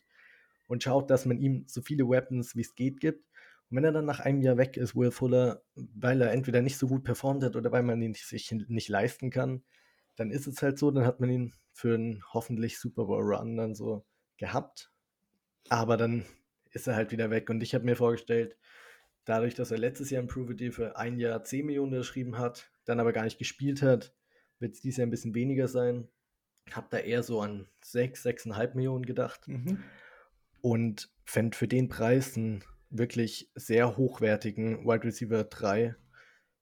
[0.66, 3.26] und schaut, dass man ihm so viele Weapons wie es geht gibt.
[3.70, 6.76] Und wenn er dann nach einem Jahr weg ist, Will Fuller, weil er entweder nicht
[6.76, 9.62] so gut performt hat oder weil man ihn sich nicht leisten kann,
[10.20, 13.56] dann ist es halt so, dann hat man ihn für einen hoffentlich Super Bowl Run
[13.56, 14.04] dann so
[14.36, 14.92] gehabt.
[15.70, 16.26] Aber dann
[16.72, 17.48] ist er halt wieder weg.
[17.48, 18.58] Und ich habe mir vorgestellt,
[19.24, 23.00] dadurch, dass er letztes Jahr im Prove für ein Jahr 10 Millionen geschrieben hat, dann
[23.00, 24.14] aber gar nicht gespielt hat,
[24.58, 26.06] wird es dieses Jahr ein bisschen weniger sein.
[26.70, 29.48] Habe da eher so an 6, 6,5 Millionen gedacht.
[29.48, 29.82] Mhm.
[30.60, 35.96] Und fände für den Preis einen wirklich sehr hochwertigen Wide Receiver 3,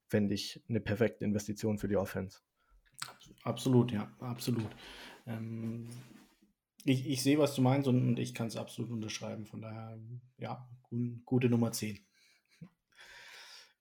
[0.07, 2.43] fände ich eine perfekte Investition für die Offense.
[3.43, 4.69] Absolut, ja, absolut.
[5.27, 5.89] Ähm,
[6.85, 9.47] ich, ich sehe, was du meinst und, ich kann es absolut unterschreiben.
[9.47, 9.99] Von daher,
[10.39, 10.69] ja,
[11.25, 11.99] gute Nummer 10.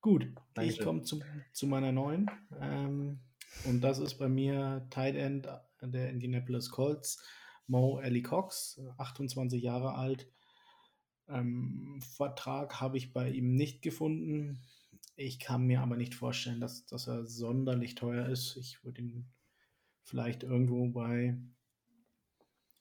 [0.02, 0.72] Gut, Danke.
[0.72, 2.30] ich komme zu, zu meiner neuen.
[2.60, 3.20] Ähm,
[3.66, 5.48] und das ist bei mir Tight End
[5.82, 7.24] der Indianapolis Colts,
[7.68, 10.30] Mo Ellie Cox, 28 Jahre alt.
[11.28, 14.62] Ähm, Vertrag habe ich bei ihm nicht gefunden.
[15.20, 18.56] Ich kann mir aber nicht vorstellen, dass, dass er sonderlich teuer ist.
[18.56, 19.28] Ich würde ihn
[20.04, 21.36] vielleicht irgendwo bei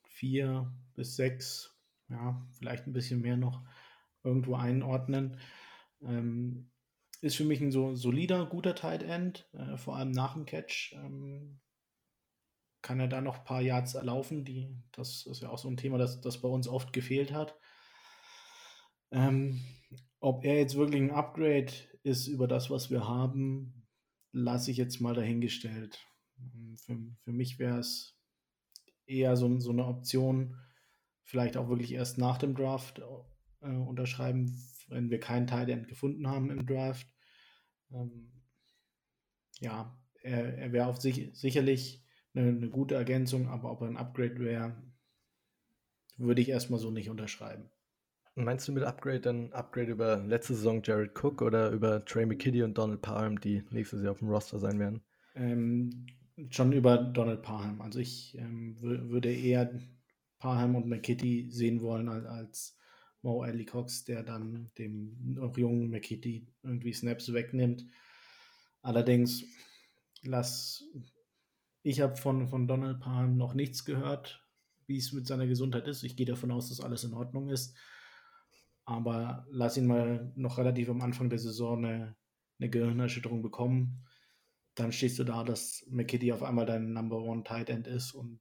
[0.05, 1.75] vier bis sechs,
[2.11, 3.63] ja, vielleicht ein bisschen mehr noch
[4.23, 5.41] irgendwo einordnen.
[6.03, 6.71] Ähm,
[7.23, 10.93] ist für mich ein so solider, guter Tight End, äh, vor allem nach dem Catch.
[10.93, 11.59] Ähm,
[12.83, 14.45] kann er da noch ein paar Yards erlaufen?
[14.45, 17.59] Die, das ist ja auch so ein Thema, das, das bei uns oft gefehlt hat.
[19.11, 19.65] Ähm,
[20.21, 21.73] ob er jetzt wirklich ein Upgrade
[22.07, 23.85] ist über das, was wir haben,
[24.33, 26.07] lasse ich jetzt mal dahingestellt.
[26.39, 28.17] Ähm, für, für mich wäre es
[29.07, 30.57] eher so, so eine Option,
[31.25, 33.01] vielleicht auch wirklich erst nach dem Draft
[33.61, 34.57] äh, unterschreiben,
[34.89, 37.09] wenn wir keinen End gefunden haben im Draft.
[37.91, 38.31] Ähm,
[39.59, 43.97] ja, er, er wäre auf sich sicherlich eine, eine, gute Ergänzung, aber ob er ein
[43.97, 44.81] Upgrade wäre,
[46.19, 47.69] würde ich erstmal so nicht unterschreiben.
[48.37, 52.63] Meinst du mit Upgrade dann Upgrade über letzte Saison Jared Cook oder über Trey McKitty
[52.63, 55.01] und Donald Parham, die nächstes Jahr auf dem Roster sein werden?
[55.35, 56.07] Ähm,
[56.51, 57.81] schon über Donald Parham.
[57.81, 59.81] Also ich ähm, würde eher
[60.39, 62.79] Parham und McKitty sehen wollen als, als
[63.23, 67.87] Mo Ali Cox, der dann dem noch jungen McKitty irgendwie Snaps wegnimmt.
[68.83, 69.45] Allerdings
[70.23, 70.85] lass
[71.87, 74.45] ich habe von, von Donald Parham noch nichts gehört,
[74.89, 76.03] wie es mit seiner Gesundheit ist.
[76.03, 77.77] Ich gehe davon aus, dass alles in Ordnung ist.
[78.87, 82.17] Aber lass ihn mal noch relativ am Anfang der Saison eine,
[82.59, 84.07] eine Gehirnerschütterung bekommen
[84.77, 88.41] dann stehst du da, dass McKitty auf einmal dein Number One Tight End ist und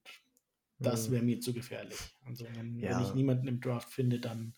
[0.77, 1.13] das mhm.
[1.13, 1.97] wäre mir zu gefährlich.
[2.25, 2.91] Also wenn, ja.
[2.91, 4.53] wenn, ich niemanden im Draft finde, dann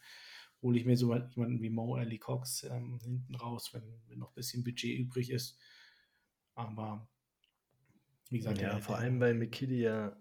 [0.63, 4.31] hole ich mir so jemanden wie Mo Ali Cox ähm, hinten raus, wenn, wenn, noch
[4.31, 5.59] ein bisschen Budget übrig ist.
[6.55, 7.07] Aber
[8.31, 10.19] wie gesagt, ja, der, vor allem weil McKitty ja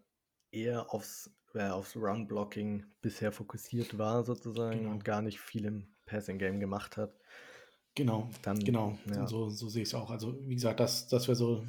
[0.51, 4.91] eher aufs, äh, aufs Run-Blocking bisher fokussiert war sozusagen genau.
[4.93, 7.19] und gar nicht viel im Passing-Game gemacht hat.
[7.95, 8.99] Genau, dann, genau.
[9.07, 9.27] Ja.
[9.27, 10.11] So, so sehe ich es auch.
[10.11, 11.67] Also, wie gesagt, das, das wäre so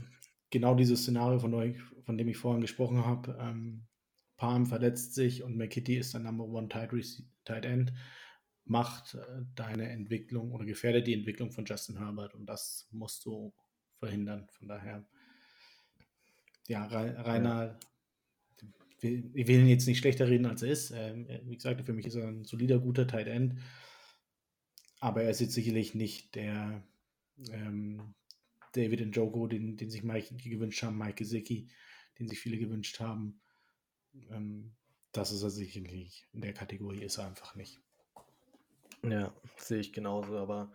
[0.49, 3.37] genau dieses Szenario, von, euch, von dem ich vorhin gesprochen habe.
[3.39, 3.87] Ähm,
[4.35, 6.91] Palm verletzt sich und McKitty ist der Number One Tight,
[7.45, 7.93] Tight End,
[8.65, 13.53] macht äh, deine Entwicklung oder gefährdet die Entwicklung von Justin Herbert und das musst du
[13.99, 14.47] verhindern.
[14.51, 15.07] Von daher,
[16.67, 17.79] ja, Rainer, ja.
[19.01, 20.91] Ich will ihn jetzt nicht schlechter reden, als er ist.
[20.91, 23.55] Ähm, wie gesagt, für mich ist er ein solider, guter Tight End.
[24.99, 26.83] Aber er ist jetzt sicherlich nicht der
[27.51, 28.15] ähm,
[28.73, 31.69] David Njogo, den, den sich Mike gewünscht haben, Mike Gesicki,
[32.19, 33.39] den sich viele gewünscht haben.
[34.31, 34.71] Ähm,
[35.11, 36.25] das ist er sicherlich.
[36.33, 37.79] In der Kategorie ist er einfach nicht.
[39.03, 40.37] Ja, sehe ich genauso.
[40.37, 40.71] Aber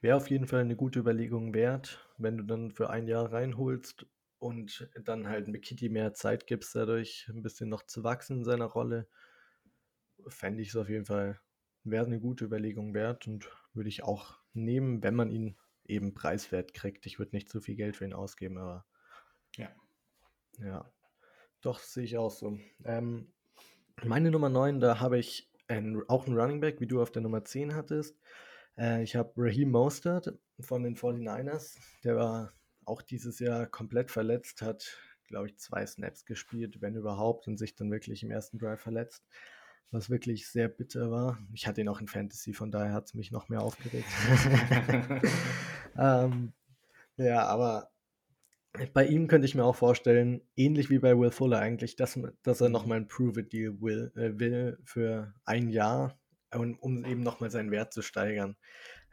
[0.00, 4.06] wäre auf jeden Fall eine gute Überlegung wert, wenn du dann für ein Jahr reinholst
[4.42, 8.64] und dann halt McKitty mehr Zeit gibst, dadurch ein bisschen noch zu wachsen in seiner
[8.64, 9.06] Rolle.
[10.26, 11.40] Fände ich es auf jeden Fall,
[11.84, 16.74] wäre eine gute Überlegung wert und würde ich auch nehmen, wenn man ihn eben preiswert
[16.74, 17.06] kriegt.
[17.06, 18.84] Ich würde nicht zu viel Geld für ihn ausgeben, aber
[19.56, 19.70] ja.
[20.58, 20.90] Ja.
[21.60, 22.58] Doch, sehe ich auch so.
[22.84, 23.32] Ähm,
[24.02, 27.22] Meine Nummer 9, da habe ich ein, auch einen Running Back, wie du auf der
[27.22, 28.18] Nummer 10 hattest.
[28.76, 31.78] Äh, ich habe Raheem Mostert von den 49ers.
[32.02, 32.52] Der war
[32.84, 37.74] auch dieses Jahr komplett verletzt, hat, glaube ich, zwei Snaps gespielt, wenn überhaupt, und sich
[37.74, 39.24] dann wirklich im ersten Drive verletzt.
[39.90, 41.38] Was wirklich sehr bitter war.
[41.52, 44.08] Ich hatte ihn auch in Fantasy, von daher hat es mich noch mehr aufgeregt.
[45.98, 46.52] ähm,
[47.18, 47.92] ja, aber
[48.94, 52.60] bei ihm könnte ich mir auch vorstellen, ähnlich wie bei Will Fuller eigentlich, dass, dass
[52.60, 56.18] er nochmal ein Prove-It-Deal will, äh, will für ein Jahr,
[56.54, 58.56] um, um eben nochmal seinen Wert zu steigern.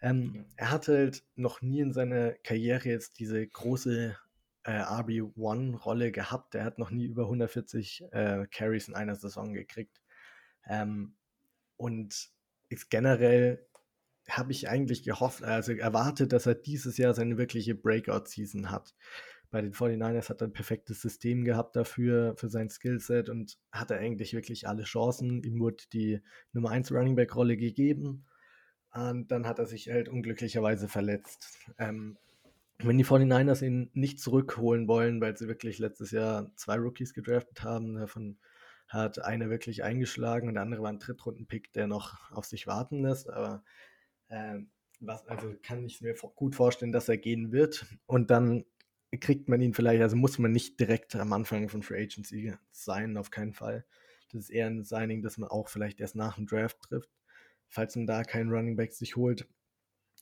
[0.01, 4.15] Ähm, er hat halt noch nie in seiner Karriere jetzt diese große
[4.63, 6.55] äh, RB1-Rolle gehabt.
[6.55, 10.01] Er hat noch nie über 140 äh, Carries in einer Saison gekriegt.
[10.67, 11.15] Ähm,
[11.77, 12.29] und
[12.89, 13.65] generell
[14.29, 18.95] habe ich eigentlich gehofft, also erwartet, dass er dieses Jahr seine wirkliche Breakout-Season hat.
[19.49, 23.97] Bei den 49ers hat er ein perfektes System gehabt dafür, für sein Skillset und hatte
[23.97, 25.41] eigentlich wirklich alle Chancen.
[25.43, 26.21] Ihm wurde die
[26.53, 28.27] Nummer 1 Running Back Rolle gegeben
[28.93, 31.59] und dann hat er sich halt unglücklicherweise verletzt.
[31.77, 32.17] Ähm,
[32.79, 37.63] wenn die 49ers ihn nicht zurückholen wollen, weil sie wirklich letztes Jahr zwei Rookies gedraftet
[37.63, 38.37] haben, davon
[38.87, 43.03] hat einer wirklich eingeschlagen und der andere war ein Drittrunden-Pick, der noch auf sich warten
[43.03, 43.63] lässt, aber
[44.29, 44.59] äh,
[44.99, 48.65] was, also kann ich mir gut vorstellen, dass er gehen wird und dann
[49.19, 53.17] kriegt man ihn vielleicht, also muss man nicht direkt am Anfang von Free Agency sein,
[53.17, 53.85] auf keinen Fall.
[54.31, 57.09] Das ist eher ein Signing, das man auch vielleicht erst nach dem Draft trifft,
[57.69, 59.47] falls man da keinen Running Back sich holt.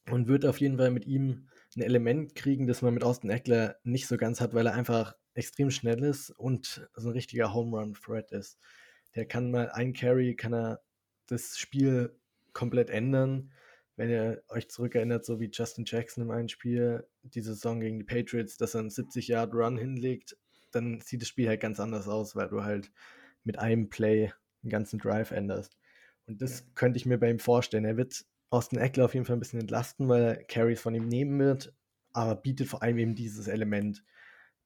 [0.10, 3.76] Und wird auf jeden Fall mit ihm ein Element kriegen, das man mit Austin Eckler
[3.84, 7.78] nicht so ganz hat, weil er einfach extrem schnell ist und so ein richtiger Home
[7.78, 8.58] Run Threat ist.
[9.16, 10.82] Der kann mal ein Carry, kann er
[11.26, 12.16] das Spiel
[12.54, 13.52] komplett ändern
[13.98, 18.06] wenn ihr euch zurückerinnert, so wie Justin Jackson im einen Spiel, die Saison gegen die
[18.06, 20.38] Patriots, dass er einen 70-Yard-Run hinlegt,
[20.72, 22.92] dann sieht das Spiel halt ganz anders aus, weil du halt
[23.44, 24.32] mit einem Play
[24.62, 25.77] einen ganzen Drive änderst.
[26.28, 27.86] Und das könnte ich mir bei ihm vorstellen.
[27.86, 31.08] Er wird Austin Eckler auf jeden Fall ein bisschen entlasten, weil er Carries von ihm
[31.08, 31.74] nehmen wird,
[32.14, 34.04] aber bietet vor allem eben dieses Element.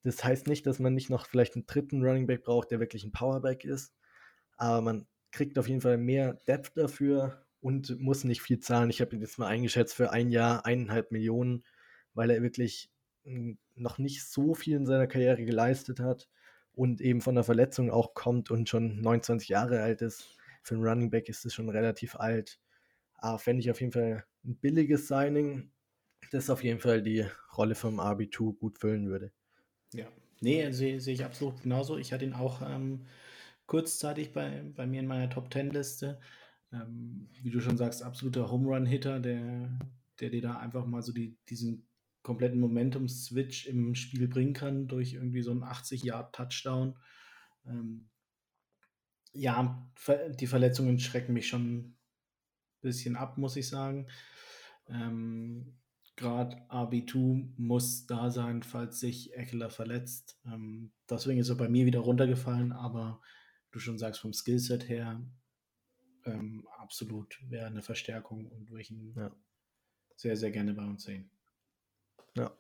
[0.04, 3.04] Das heißt nicht, dass man nicht noch vielleicht einen dritten Running Back braucht, der wirklich
[3.04, 3.94] ein Powerback ist,
[4.58, 8.90] aber man kriegt auf jeden Fall mehr Depth dafür und muss nicht viel zahlen.
[8.90, 11.64] Ich habe ihn jetzt mal eingeschätzt für ein Jahr eineinhalb Millionen,
[12.14, 12.92] weil er wirklich
[13.24, 16.28] hm, noch nicht so viel in seiner Karriere geleistet hat
[16.74, 20.38] und eben von der Verletzung auch kommt und schon 29 Jahre alt ist.
[20.64, 22.60] Für einen Running Back ist es schon relativ alt.
[23.16, 25.72] Aber fände ich auf jeden Fall ein billiges Signing,
[26.32, 29.32] das auf jeden Fall die Rolle vom RB2 gut füllen würde.
[29.94, 30.08] Ja,
[30.40, 31.98] nee, sehe seh ich absolut genauso.
[31.98, 33.06] Ich hatte ihn auch ähm,
[33.68, 36.20] kurzzeitig bei, bei mir in meiner Top 10 Liste
[36.74, 39.78] ähm, wie du schon sagst, absoluter Home Run Hitter, der,
[40.20, 41.88] der dir da einfach mal so die, diesen
[42.24, 46.98] kompletten Momentum-Switch im Spiel bringen kann durch irgendwie so einen 80-Yard-Touchdown.
[47.66, 48.10] Ähm,
[49.34, 49.90] ja,
[50.40, 51.98] die Verletzungen schrecken mich schon ein
[52.82, 54.08] bisschen ab, muss ich sagen.
[54.88, 55.78] Ähm,
[56.18, 60.40] Gerade RB2 muss da sein, falls sich Eckler verletzt.
[60.46, 63.22] Ähm, deswegen ist er bei mir wieder runtergefallen, aber
[63.72, 65.22] du schon sagst, vom Skillset her
[66.26, 69.32] ähm, absolut wäre eine Verstärkung und würde ich ihn ja.
[70.16, 71.32] sehr, sehr gerne bei uns sehen.
[72.36, 72.56] Ja.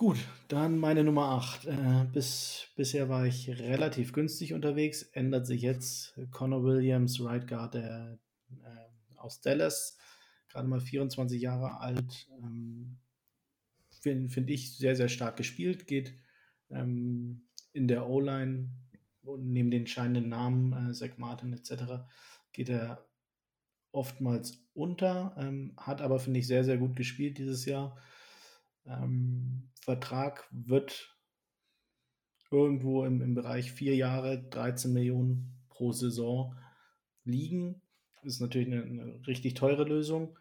[0.00, 0.16] Gut,
[0.48, 1.66] dann meine Nummer 8.
[1.66, 5.02] Äh, bis, bisher war ich relativ günstig unterwegs.
[5.02, 9.98] Ändert sich jetzt Connor Williams, Right Guard der, äh, aus Dallas.
[10.48, 12.30] Gerade mal 24 Jahre alt.
[12.42, 12.96] Ähm,
[13.90, 15.86] Finde find ich sehr, sehr stark gespielt.
[15.86, 16.14] Geht
[16.70, 17.42] ähm,
[17.74, 18.70] in der O-Line
[19.20, 22.06] und neben den scheinenden Namen, äh, Zach Martin etc.,
[22.54, 23.06] geht er
[23.92, 27.98] oftmals unter, ähm, hat aber, finde ich, sehr, sehr gut gespielt dieses Jahr.
[28.86, 31.16] Ähm, Vertrag wird
[32.50, 36.56] irgendwo im, im Bereich vier Jahre, 13 Millionen pro Saison
[37.24, 37.80] liegen.
[38.22, 40.38] Ist natürlich eine, eine richtig teure Lösung,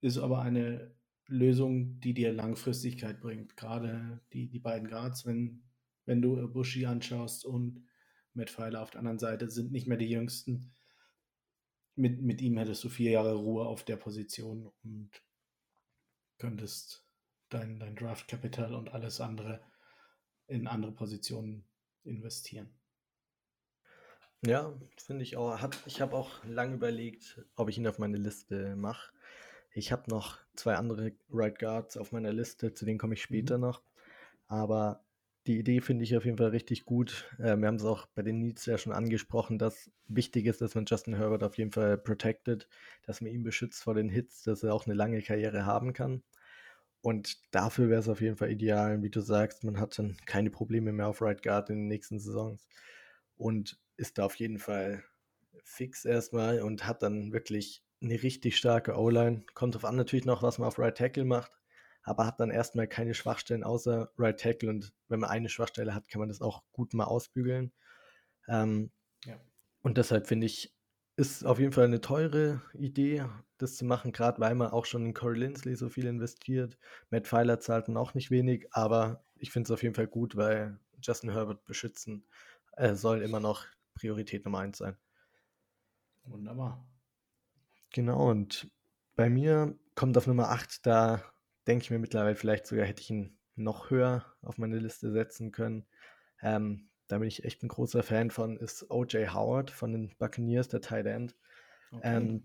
[0.00, 0.94] ist aber eine
[1.26, 3.56] Lösung, die dir Langfristigkeit bringt.
[3.56, 5.62] Gerade die, die beiden Guards, wenn
[6.04, 7.86] wenn du Bushi anschaust und
[8.34, 10.72] Matt Pfeiler auf der anderen Seite, sind nicht mehr die jüngsten.
[11.94, 15.10] Mit, mit ihm hättest du vier Jahre Ruhe auf der Position und
[16.38, 17.06] könntest
[17.54, 19.60] dein, dein Draft-Kapital und alles andere
[20.46, 21.64] in andere Positionen
[22.04, 22.70] investieren.
[24.44, 25.56] Ja, finde ich auch.
[25.86, 29.12] ich habe auch lange überlegt, ob ich ihn auf meine Liste mache.
[29.72, 33.56] Ich habe noch zwei andere Right Guards auf meiner Liste, zu denen komme ich später
[33.56, 33.62] mhm.
[33.62, 33.82] noch.
[34.48, 35.04] Aber
[35.46, 37.30] die Idee finde ich auf jeden Fall richtig gut.
[37.38, 40.74] Äh, wir haben es auch bei den Needs ja schon angesprochen, dass wichtig ist, dass
[40.74, 42.68] man Justin Herbert auf jeden Fall protected,
[43.02, 46.22] dass man ihn beschützt vor den Hits, dass er auch eine lange Karriere haben kann.
[47.02, 50.50] Und dafür wäre es auf jeden Fall ideal, wie du sagst, man hat dann keine
[50.50, 52.66] Probleme mehr auf Right Guard in den nächsten Saisons.
[53.36, 55.04] und ist da auf jeden Fall
[55.64, 59.44] fix erstmal und hat dann wirklich eine richtig starke O-Line.
[59.54, 61.52] Kommt auf an natürlich noch, was man auf Right Tackle macht,
[62.02, 66.08] aber hat dann erstmal keine Schwachstellen außer Right Tackle und wenn man eine Schwachstelle hat,
[66.08, 67.72] kann man das auch gut mal ausbügeln.
[68.48, 68.90] Ähm,
[69.24, 69.40] ja.
[69.82, 70.74] Und deshalb finde ich,
[71.16, 73.24] ist auf jeden Fall eine teure Idee,
[73.58, 76.78] das zu machen, gerade weil man auch schon in Corey Lindsley so viel investiert.
[77.10, 80.36] Matt Pfeiler zahlt dann auch nicht wenig, aber ich finde es auf jeden Fall gut,
[80.36, 82.24] weil Justin Herbert beschützen
[82.76, 84.96] äh, soll immer noch Priorität Nummer eins sein.
[86.24, 86.86] Wunderbar.
[87.90, 88.70] Genau, und
[89.16, 91.22] bei mir kommt auf Nummer 8, da
[91.66, 95.52] denke ich mir mittlerweile vielleicht sogar hätte ich ihn noch höher auf meine Liste setzen
[95.52, 95.86] können.
[96.40, 99.34] Ähm, da bin ich echt ein großer Fan von, ist O.J.
[99.34, 101.36] Howard von den Buccaneers, der Tight End.
[101.90, 102.00] Okay.
[102.04, 102.42] Ähm,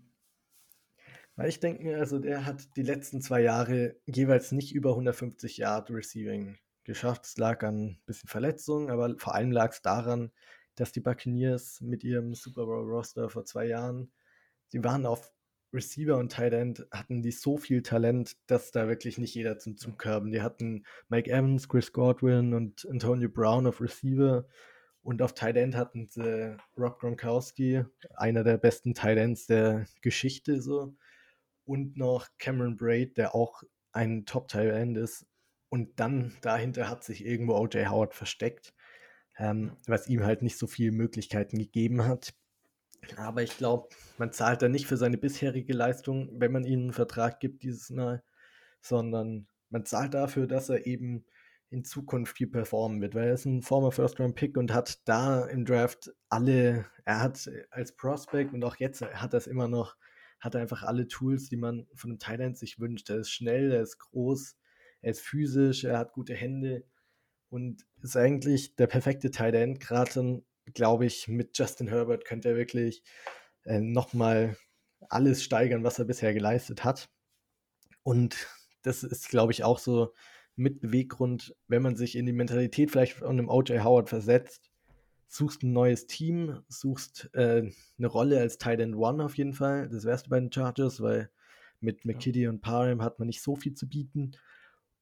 [1.36, 5.56] weil ich denke mir, also der hat die letzten zwei Jahre jeweils nicht über 150
[5.56, 7.24] Yard Receiving geschafft.
[7.24, 10.32] Es lag an ein bisschen Verletzungen, aber vor allem lag es daran,
[10.74, 14.12] dass die Buccaneers mit ihrem Super Bowl Roster vor zwei Jahren,
[14.74, 15.32] die waren auf
[15.72, 19.76] Receiver und Tight End hatten die so viel Talent, dass da wirklich nicht jeder zum
[19.76, 20.30] Zug kam.
[20.30, 24.46] Die hatten Mike Evans, Chris Godwin und Antonio Brown auf Receiver
[25.02, 30.60] und auf Tight End hatten sie Rob Gronkowski, einer der besten Tight Ends der Geschichte
[30.60, 30.96] so
[31.64, 35.26] und noch Cameron Braid, der auch ein Top Tight End ist
[35.68, 38.74] und dann dahinter hat sich irgendwo OJ Howard versteckt,
[39.38, 42.34] ähm, was ihm halt nicht so viele Möglichkeiten gegeben hat.
[43.16, 46.92] Aber ich glaube, man zahlt da nicht für seine bisherige Leistung, wenn man ihm einen
[46.92, 48.22] Vertrag gibt dieses Mal,
[48.80, 51.24] sondern man zahlt dafür, dass er eben
[51.70, 55.64] in Zukunft viel performen wird, weil er ist ein former First-Round-Pick und hat da im
[55.66, 59.96] Draft alle, er hat als Prospect und auch jetzt hat er es immer noch,
[60.40, 63.10] hat er einfach alle Tools, die man von einem Thailand sich wünscht.
[63.10, 64.56] Er ist schnell, er ist groß,
[65.02, 66.84] er ist physisch, er hat gute Hände
[67.50, 70.42] und ist eigentlich der perfekte End, gerade
[70.74, 73.02] glaube ich, mit Justin Herbert könnte er wirklich
[73.64, 74.56] äh, nochmal
[75.08, 77.08] alles steigern, was er bisher geleistet hat.
[78.02, 78.48] Und
[78.82, 80.12] das ist, glaube ich, auch so
[80.56, 84.70] mit Beweggrund, wenn man sich in die Mentalität vielleicht von einem OJ Howard versetzt,
[85.28, 89.88] suchst ein neues Team, suchst äh, eine Rolle als Tight End One auf jeden Fall.
[89.88, 91.30] Das wärst du bei den Chargers, weil
[91.80, 94.32] mit McKitty und Parham hat man nicht so viel zu bieten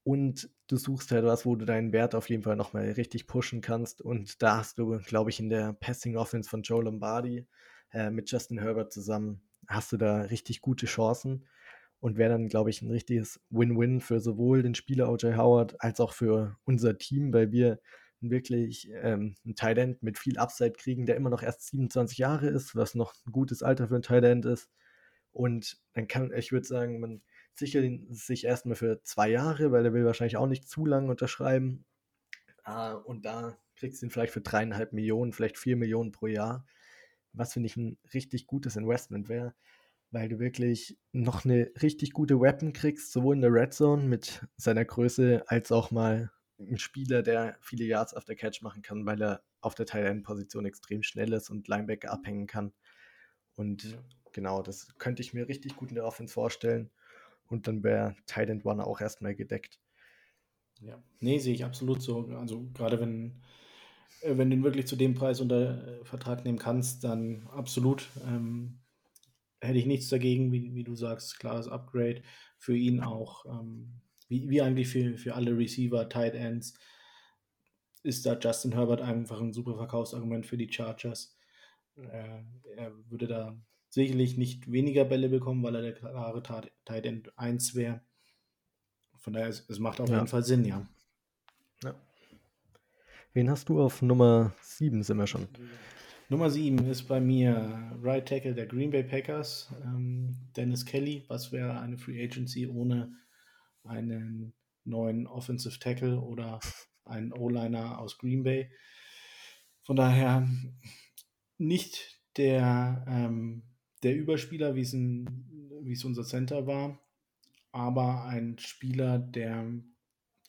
[0.06, 3.60] und du suchst halt was, wo du deinen Wert auf jeden Fall nochmal richtig pushen
[3.60, 4.00] kannst.
[4.00, 7.48] Und da hast du, glaube ich, in der Passing Offense von Joe Lombardi
[7.92, 11.48] äh, mit Justin Herbert zusammen, hast du da richtig gute Chancen.
[11.98, 15.36] Und wäre dann, glaube ich, ein richtiges Win-Win für sowohl den Spieler O.J.
[15.36, 17.80] Howard als auch für unser Team, weil wir
[18.20, 22.76] wirklich ähm, einen Tight mit viel Upside kriegen, der immer noch erst 27 Jahre ist,
[22.76, 24.70] was noch ein gutes Alter für einen Tight ist.
[25.32, 27.22] Und dann kann, ich würde sagen, man
[27.58, 31.10] sichert ihn sich erstmal für zwei Jahre, weil er will wahrscheinlich auch nicht zu lange
[31.10, 31.84] unterschreiben.
[32.66, 36.66] Uh, und da kriegst du ihn vielleicht für dreieinhalb Millionen, vielleicht vier Millionen pro Jahr,
[37.32, 39.54] was finde ich ein richtig gutes Investment wäre,
[40.10, 44.44] weil du wirklich noch eine richtig gute Weapon kriegst, sowohl in der Red Zone mit
[44.56, 49.04] seiner Größe, als auch mal ein Spieler, der viele Yards auf der Catch machen kann,
[49.04, 52.72] weil er auf der Tight End Position extrem schnell ist und Linebacker abhängen kann.
[53.54, 53.98] Und
[54.32, 56.90] genau, das könnte ich mir richtig gut in der Offense vorstellen
[57.48, 59.78] und dann wäre Tight One auch erstmal gedeckt.
[60.80, 62.26] Ja, nee, sehe ich absolut so.
[62.36, 63.42] Also gerade wenn,
[64.20, 68.08] äh, wenn du ihn wirklich zu dem Preis unter äh, Vertrag nehmen kannst, dann absolut.
[68.26, 68.80] Ähm,
[69.60, 72.22] hätte ich nichts dagegen, wie, wie du sagst, klares Upgrade
[72.58, 73.46] für ihn auch.
[73.46, 76.74] Ähm, wie, wie eigentlich für, für alle Receiver, Tight Ends,
[78.02, 81.36] ist da Justin Herbert einfach ein super Verkaufsargument für die Chargers.
[81.96, 82.42] Äh,
[82.76, 83.56] er würde da
[83.88, 88.00] sicherlich nicht weniger Bälle bekommen, weil er der klare Tight End 1 wäre.
[89.18, 90.16] Von daher, es, es macht auf ja.
[90.16, 90.86] jeden Fall Sinn, ja.
[91.82, 91.94] ja.
[93.32, 95.48] Wen hast du auf Nummer 7 sind wir schon?
[96.28, 101.24] Nummer 7 ist bei mir Right Tackle der Green Bay Packers, ähm, Dennis Kelly.
[101.28, 103.16] Was wäre eine Free Agency ohne
[103.84, 106.60] einen neuen Offensive Tackle oder
[107.04, 108.70] einen O-Liner aus Green Bay?
[109.82, 110.48] Von daher
[111.58, 113.62] nicht der ähm,
[114.06, 115.26] der Überspieler, wie es, ein,
[115.82, 117.00] wie es unser Center war,
[117.72, 119.66] aber ein Spieler, der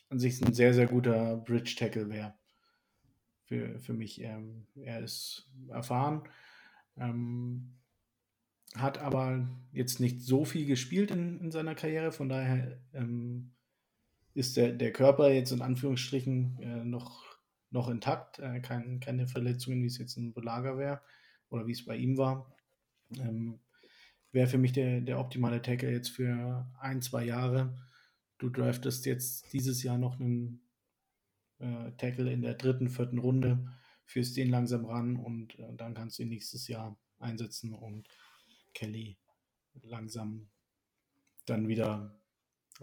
[0.09, 2.35] an sich ein sehr, sehr guter Bridge-Tackle wäre.
[3.45, 4.21] Für, für mich.
[4.21, 6.21] Ähm, er ist erfahren,
[6.97, 7.73] ähm,
[8.75, 13.53] hat aber jetzt nicht so viel gespielt in, in seiner Karriere, von daher ähm,
[14.35, 17.25] ist der, der Körper jetzt in Anführungsstrichen äh, noch,
[17.71, 21.01] noch intakt, äh, kein, keine Verletzungen, wie es jetzt ein Belager wäre
[21.49, 22.53] oder wie es bei ihm war.
[23.15, 23.59] Ähm,
[24.31, 27.77] Wäre für mich der, der optimale Tackle jetzt für ein, zwei Jahre.
[28.37, 30.61] Du draftest jetzt dieses Jahr noch einen
[31.59, 33.65] äh, Tackle in der dritten, vierten Runde
[34.07, 38.07] führst den langsam ran und äh, dann kannst du ihn nächstes Jahr einsetzen und
[38.73, 39.17] Kelly
[39.83, 40.49] langsam
[41.45, 42.17] dann wieder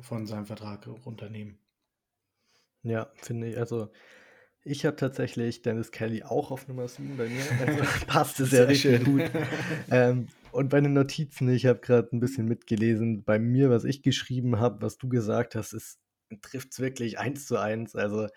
[0.01, 1.59] von seinem Vertrag runternehmen.
[2.83, 3.59] Ja, finde ich.
[3.59, 3.91] Also
[4.65, 7.43] ich habe tatsächlich Dennis Kelly auch auf Nummer 7 bei mir.
[7.67, 9.05] Also passt es ja richtig schön.
[9.05, 9.31] gut.
[9.91, 13.25] Ähm, und bei den Notizen, ich habe gerade ein bisschen mitgelesen.
[13.25, 15.99] Bei mir, was ich geschrieben habe, was du gesagt hast,
[16.41, 17.95] trifft es wirklich eins zu eins.
[17.95, 18.29] Also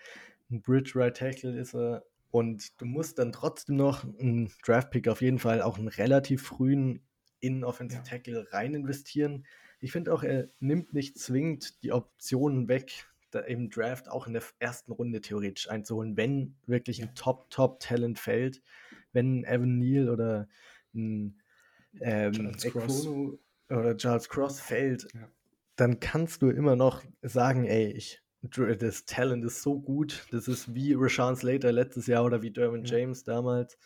[0.50, 2.04] ein Bridge Right Tackle ist er.
[2.30, 7.00] Und du musst dann trotzdem noch einen Draft-Pick auf jeden Fall auch einen relativ frühen
[7.40, 8.02] in Offensive.
[8.02, 9.46] Tackle rein investieren.
[9.80, 13.06] Ich finde auch, er nimmt nicht zwingend die Optionen weg,
[13.46, 18.62] im Draft auch in der ersten Runde theoretisch einzuholen, wenn wirklich ein Top-Top-Talent fällt,
[19.12, 20.48] wenn Evan Neal oder
[20.94, 21.40] ein
[22.00, 23.08] ähm, Charles Cross.
[23.70, 25.28] oder Charles Cross fällt, ja.
[25.76, 30.74] dann kannst du immer noch sagen, ey, ich, das Talent ist so gut, das ist
[30.74, 32.98] wie Rashawn Slater letztes Jahr oder wie Derwin ja.
[32.98, 33.78] James damals.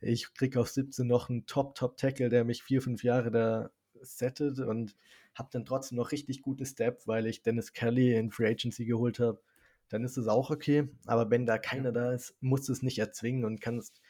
[0.00, 3.70] Ich kriege auf 17 noch einen Top-Top-Tackle, der mich vier, fünf Jahre da
[4.02, 4.94] settet und
[5.36, 9.20] habe dann trotzdem noch richtig gute Step, weil ich Dennis Kelly in Free Agency geholt
[9.20, 9.40] habe.
[9.88, 10.88] Dann ist es auch okay.
[11.06, 14.00] Aber wenn da keiner da ist, musst du es nicht erzwingen und kannst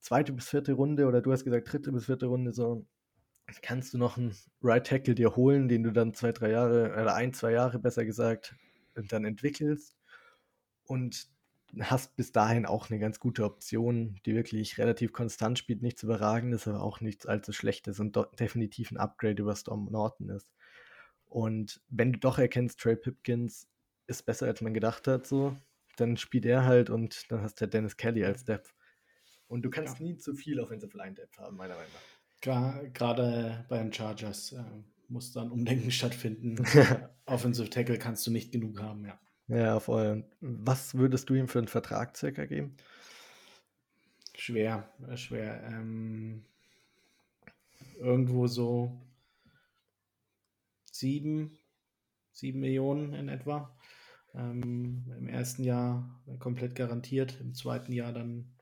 [0.00, 2.86] zweite bis vierte Runde oder du hast gesagt dritte bis vierte Runde so,
[3.62, 7.14] kannst du noch einen Right Tackle dir holen, den du dann zwei, drei Jahre oder
[7.14, 8.54] ein, zwei Jahre besser gesagt
[8.94, 9.96] dann entwickelst
[10.84, 11.28] und
[11.80, 16.66] hast bis dahin auch eine ganz gute Option, die wirklich relativ konstant spielt, nichts überragendes,
[16.66, 20.50] aber auch nichts allzu schlechtes und definitiv ein Upgrade über Storm Norton ist.
[21.28, 23.68] Und wenn du doch erkennst, Trey Pipkins
[24.06, 25.56] ist besser, als man gedacht hat, so,
[25.96, 28.74] dann spielt er halt und dann hast du Dennis Kelly als Depth.
[29.48, 30.06] Und du kannst ja.
[30.06, 32.92] nie zu viel Offensive Line Depth haben, meiner Meinung nach.
[32.92, 34.62] Gerade bei den Chargers äh,
[35.08, 36.56] muss dann Umdenken stattfinden.
[37.26, 39.18] Offensive Tackle kannst du nicht genug haben, ja.
[39.48, 40.24] Ja, voll.
[40.40, 42.76] Was würdest du ihm für einen Vertrag circa geben?
[44.34, 45.64] Schwer, äh, schwer.
[45.64, 46.44] Ähm,
[47.98, 49.00] irgendwo so
[50.98, 51.58] sieben,
[52.32, 53.76] sieben Millionen in etwa.
[54.34, 58.54] Ähm, Im ersten Jahr komplett garantiert, im zweiten Jahr dann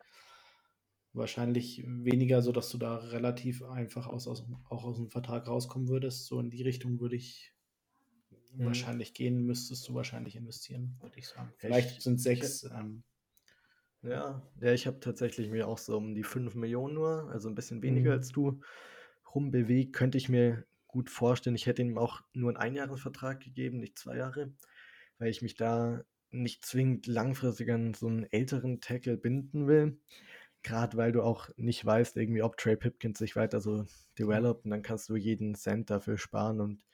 [1.12, 6.26] wahrscheinlich weniger, sodass du da relativ einfach aus, aus, auch aus dem Vertrag rauskommen würdest.
[6.26, 7.52] So in die Richtung würde ich
[8.52, 8.66] mhm.
[8.66, 11.52] wahrscheinlich gehen, müsstest du wahrscheinlich investieren, würde ich sagen.
[11.56, 12.64] Vielleicht sind sechs.
[12.64, 13.02] Ähm,
[14.02, 17.54] ja, ja, ich habe tatsächlich mir auch so um die 5 Millionen nur, also ein
[17.54, 18.18] bisschen weniger mhm.
[18.18, 18.60] als du,
[19.34, 19.94] rumbewegt.
[19.94, 21.56] Könnte ich mir gut vorstellen.
[21.56, 24.52] Ich hätte ihm auch nur einen Einjahresvertrag gegeben, nicht zwei Jahre,
[25.18, 29.98] weil ich mich da nicht zwingend langfristig an so einen älteren Tackle binden will.
[30.62, 33.86] Gerade weil du auch nicht weißt, irgendwie, ob Trey Pipkins sich weiter so
[34.18, 36.84] developt und dann kannst du jeden Cent dafür sparen und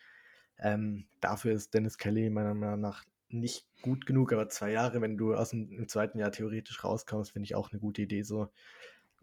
[0.58, 5.16] ähm, dafür ist Dennis Kelly meiner Meinung nach nicht gut genug, aber zwei Jahre, wenn
[5.16, 8.22] du aus dem im zweiten Jahr theoretisch rauskommst, finde ich auch eine gute Idee.
[8.22, 8.48] So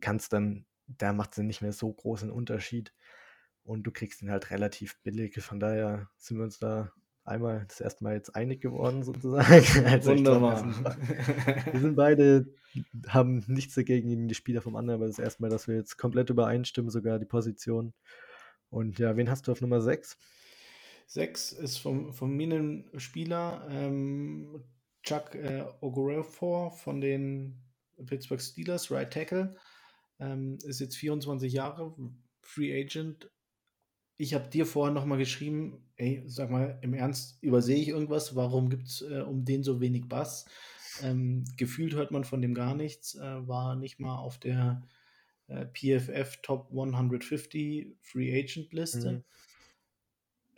[0.02, 2.92] kannst dann, da macht es nicht mehr so großen Unterschied
[3.64, 5.42] und du kriegst ihn halt relativ billig.
[5.42, 6.92] Von daher sind wir uns da
[7.24, 9.86] einmal das erste Mal jetzt einig geworden, sozusagen.
[9.86, 10.64] Also Wunderbar.
[10.64, 12.54] Glaub, wir, sind, beide,
[13.08, 16.30] haben nichts dagegen, die Spieler vom anderen, aber das erste Mal, dass wir jetzt komplett
[16.30, 17.94] übereinstimmen, sogar die Position.
[18.70, 20.18] Und ja, wen hast du auf Nummer 6?
[21.08, 24.64] 6 ist vom, vom Minenspieler ähm,
[25.04, 27.64] Chuck äh, Ogorefor von den
[28.06, 29.56] Pittsburgh Steelers, Right Tackle.
[30.20, 31.96] Ähm, ist jetzt 24 Jahre,
[32.42, 33.32] Free Agent,
[34.20, 38.36] ich habe dir vorher nochmal geschrieben, ey, sag mal, im Ernst, übersehe ich irgendwas?
[38.36, 40.46] Warum gibt es äh, um den so wenig Bass?
[41.02, 44.86] Ähm, gefühlt hört man von dem gar nichts, äh, war nicht mal auf der
[45.48, 49.12] äh, PFF Top 150 Free Agent Liste.
[49.12, 49.24] Mhm.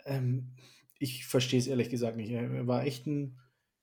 [0.06, 0.50] Ähm,
[0.98, 2.32] ich verstehe es ehrlich gesagt nicht.
[2.32, 3.38] Er war echt ein,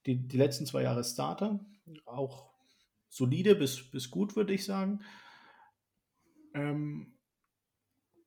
[0.05, 1.65] die, die letzten zwei Jahre Starter,
[2.05, 2.51] auch
[3.07, 4.99] solide bis, bis gut, würde ich sagen.
[6.53, 7.13] Ähm,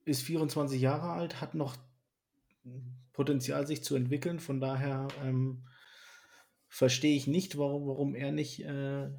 [0.05, 1.77] ist 24 Jahre alt, hat noch
[3.13, 4.39] Potenzial, sich zu entwickeln.
[4.39, 5.67] Von daher ähm,
[6.67, 9.09] verstehe ich nicht, warum, warum er nicht äh,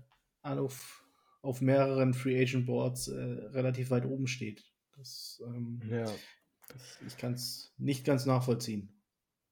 [0.42, 1.04] auf,
[1.42, 4.64] auf mehreren Free Agent Boards äh, relativ weit oben steht.
[4.96, 6.04] Das, ähm, ja.
[6.68, 8.90] Das, ich kann es nicht ganz nachvollziehen.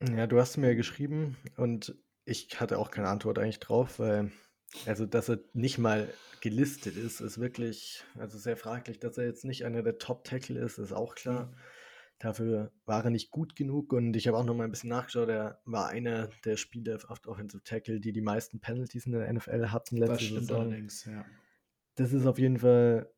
[0.09, 4.33] Ja, du hast mir geschrieben und ich hatte auch keine Antwort eigentlich drauf, weil
[4.87, 8.99] also, dass er nicht mal gelistet ist, ist wirklich also sehr fraglich.
[8.99, 11.47] Dass er jetzt nicht einer der Top-Tackle ist, ist auch klar.
[11.47, 11.57] Mhm.
[12.19, 15.29] Dafür war er nicht gut genug und ich habe auch noch mal ein bisschen nachgeschaut.
[15.29, 19.69] Er war einer der Spieler auf Offensive Tackle, die die meisten Penalties in der NFL
[19.69, 20.61] hatten letzte das stimmt Saison.
[20.61, 21.25] Allerdings, ja.
[21.97, 23.13] Das ist auf jeden Fall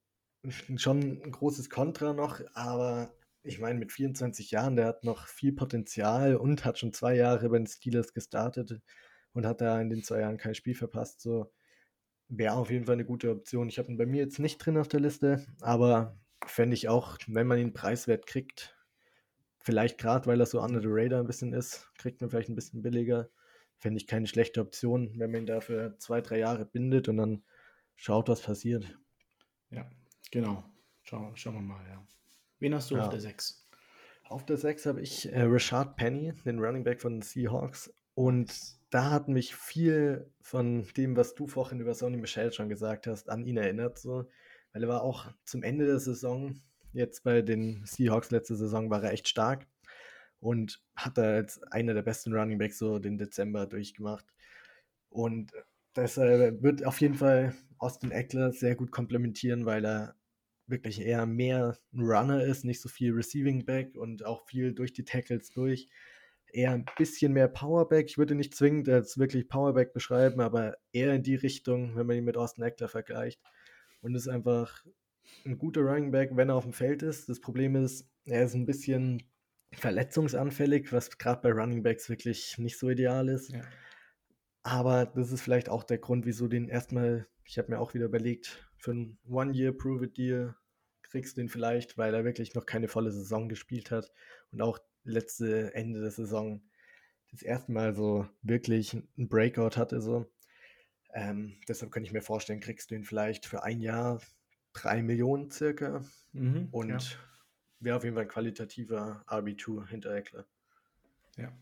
[0.77, 5.53] schon ein großes Kontra noch, aber ich meine, mit 24 Jahren, der hat noch viel
[5.53, 8.81] Potenzial und hat schon zwei Jahre bei den Steelers gestartet
[9.35, 11.21] und hat da in den zwei Jahren kein Spiel verpasst.
[11.21, 11.53] So,
[12.29, 13.69] wäre auf jeden Fall eine gute Option.
[13.69, 17.19] Ich habe ihn bei mir jetzt nicht drin auf der Liste, aber fände ich auch,
[17.27, 18.77] wenn man ihn preiswert kriegt,
[19.59, 22.55] vielleicht gerade, weil er so under the radar ein bisschen ist, kriegt man vielleicht ein
[22.55, 23.29] bisschen billiger.
[23.79, 27.45] Fände ich keine schlechte Option, wenn man ihn dafür zwei, drei Jahre bindet und dann
[27.97, 28.99] schaut, was passiert.
[29.71, 29.91] Ja,
[30.31, 30.65] genau.
[31.03, 32.07] Schau, schauen wir mal, ja.
[32.61, 33.03] Wen hast du ja.
[33.03, 33.69] auf der 6?
[34.25, 37.93] Auf der 6 habe ich äh, Rashad Penny, den Running Back von den Seahawks.
[38.15, 38.55] Und
[38.91, 43.29] da hat mich viel von dem, was du vorhin über Sonny Michel schon gesagt hast,
[43.29, 43.99] an ihn erinnert.
[43.99, 44.29] So.
[44.73, 46.61] Weil er war auch zum Ende der Saison,
[46.93, 49.67] jetzt bei den Seahawks letzte Saison, war er echt stark
[50.41, 54.27] und hat da als einer der besten Running Backs so den Dezember durchgemacht.
[55.09, 55.53] Und
[55.97, 60.17] deshalb wird auf jeden Fall Austin Eckler sehr gut komplementieren, weil er
[60.67, 64.93] wirklich eher mehr ein Runner ist, nicht so viel Receiving Back und auch viel durch
[64.93, 65.89] die Tackles durch.
[66.55, 68.07] Eher ein bisschen mehr Powerback.
[68.09, 72.17] Ich würde nicht zwingend als wirklich Powerback beschreiben, aber eher in die Richtung, wenn man
[72.17, 73.41] ihn mit Austin Eckler vergleicht.
[74.01, 74.85] Und ist einfach
[75.45, 77.29] ein guter Running Back, wenn er auf dem Feld ist.
[77.29, 79.23] Das Problem ist, er ist ein bisschen
[79.73, 83.51] verletzungsanfällig, was gerade bei Running Backs wirklich nicht so ideal ist.
[83.51, 83.63] Ja.
[84.63, 88.05] Aber das ist vielleicht auch der Grund, wieso den erstmal, ich habe mir auch wieder
[88.05, 90.55] überlegt, für ein One-Year-Prove-It-Deal
[91.03, 94.13] kriegst du den vielleicht, weil er wirklich noch keine volle Saison gespielt hat
[94.53, 96.63] und auch letzte Ende der Saison
[97.31, 100.01] das erste Mal so wirklich ein Breakout hatte.
[100.01, 100.27] So.
[101.13, 104.21] Ähm, deshalb könnte ich mir vorstellen, kriegst du ihn vielleicht für ein Jahr
[104.73, 106.99] drei Millionen circa mhm, und ja.
[107.81, 110.47] wäre auf jeden Fall ein qualitativer RB2 hinter Eckler.
[111.37, 111.53] Ja,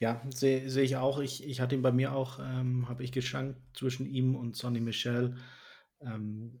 [0.00, 1.20] ja sehe seh ich auch.
[1.20, 4.80] Ich, ich hatte ihn bei mir auch, ähm, habe ich geschankt zwischen ihm und Sonny
[4.80, 5.36] Michel.
[6.00, 6.60] Ähm,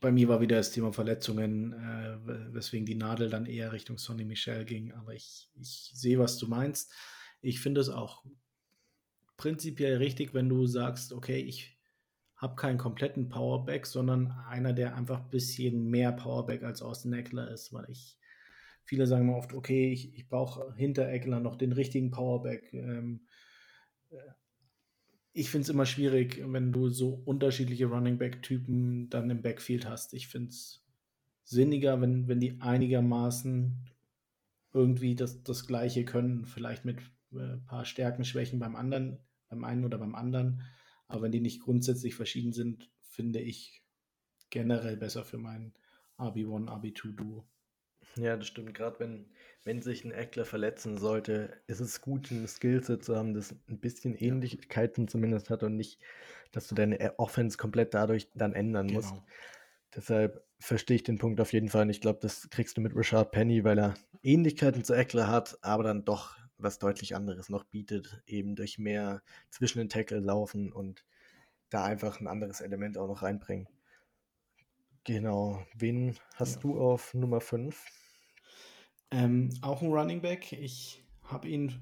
[0.00, 4.24] bei mir war wieder das Thema Verletzungen, äh, weswegen die Nadel dann eher Richtung Sonny
[4.24, 4.92] Michel ging.
[4.92, 6.92] Aber ich, ich sehe, was du meinst.
[7.40, 8.24] Ich finde es auch
[9.36, 11.78] prinzipiell richtig, wenn du sagst, okay, ich
[12.36, 17.50] habe keinen kompletten Powerback, sondern einer, der einfach ein bisschen mehr Powerback als Austin Eckler
[17.50, 18.18] ist, weil ich,
[18.84, 22.72] viele sagen mir oft, okay, ich, ich brauche hinter Eckler noch den richtigen Powerback.
[22.74, 23.26] Ähm,
[24.10, 24.16] äh,
[25.36, 30.14] ich finde es immer schwierig, wenn du so unterschiedliche Running Back-Typen dann im Backfield hast.
[30.14, 30.82] Ich finde es
[31.44, 33.84] sinniger, wenn, wenn die einigermaßen
[34.72, 37.00] irgendwie das, das Gleiche können, vielleicht mit
[37.32, 39.18] ein äh, paar Stärken, Schwächen beim anderen,
[39.50, 40.62] beim einen oder beim anderen.
[41.06, 43.82] Aber wenn die nicht grundsätzlich verschieden sind, finde ich
[44.48, 45.74] generell besser für mein
[46.18, 47.46] RB1, RB2-Duo.
[48.18, 48.74] Ja, das stimmt.
[48.74, 49.26] Gerade wenn,
[49.64, 53.78] wenn sich ein Eckler verletzen sollte, ist es gut, ein Skillset zu haben, das ein
[53.78, 56.00] bisschen Ähnlichkeiten zumindest hat und nicht,
[56.52, 59.00] dass du deine Offense komplett dadurch dann ändern genau.
[59.00, 59.14] musst.
[59.94, 61.82] Deshalb verstehe ich den Punkt auf jeden Fall.
[61.82, 65.58] Und ich glaube, das kriegst du mit Richard Penny, weil er Ähnlichkeiten zu Eckler hat,
[65.62, 70.72] aber dann doch was deutlich anderes noch bietet, eben durch mehr zwischen den Tackle laufen
[70.72, 71.04] und
[71.68, 73.68] da einfach ein anderes Element auch noch reinbringen.
[75.04, 75.64] Genau.
[75.74, 76.60] Wen hast ja.
[76.62, 77.84] du auf Nummer 5?
[79.10, 80.52] Ähm, auch ein Running Back.
[80.52, 81.80] Ich habe ihn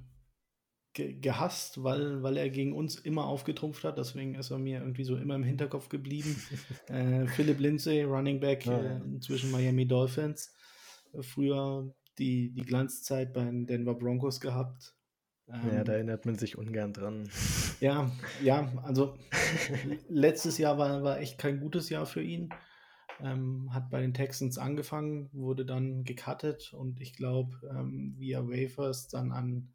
[0.92, 3.98] ge gehasst, weil, weil er gegen uns immer aufgetrumpft hat.
[3.98, 6.36] Deswegen ist er mir irgendwie so immer im Hinterkopf geblieben.
[6.88, 10.54] äh, Philip Lindsay, Running Back, ah, äh, inzwischen Miami Dolphins.
[11.20, 14.94] Früher die, die Glanzzeit bei den Denver Broncos gehabt.
[15.48, 17.28] Ähm, ja, da erinnert man sich ungern dran.
[17.80, 18.10] Ja,
[18.42, 19.16] ja, also
[20.08, 22.48] letztes Jahr war, war echt kein gutes Jahr für ihn.
[23.20, 29.08] Ähm, hat bei den Texans angefangen, wurde dann gecuttet und ich glaube, ähm, via Wafers
[29.08, 29.72] dann an,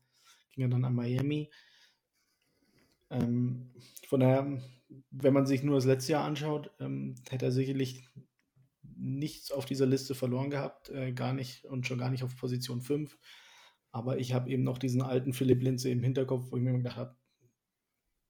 [0.52, 1.50] ging er dann an Miami.
[3.10, 3.72] Ähm,
[4.08, 4.62] von daher,
[5.12, 8.10] wenn man sich nur das letzte Jahr anschaut, ähm, hätte er sicherlich
[8.82, 12.82] nichts auf dieser Liste verloren gehabt, äh, gar nicht und schon gar nicht auf Position
[12.82, 13.18] 5.
[13.92, 16.98] Aber ich habe eben noch diesen alten Philipp Linze im Hinterkopf, wo ich mir gedacht
[16.98, 17.16] habe,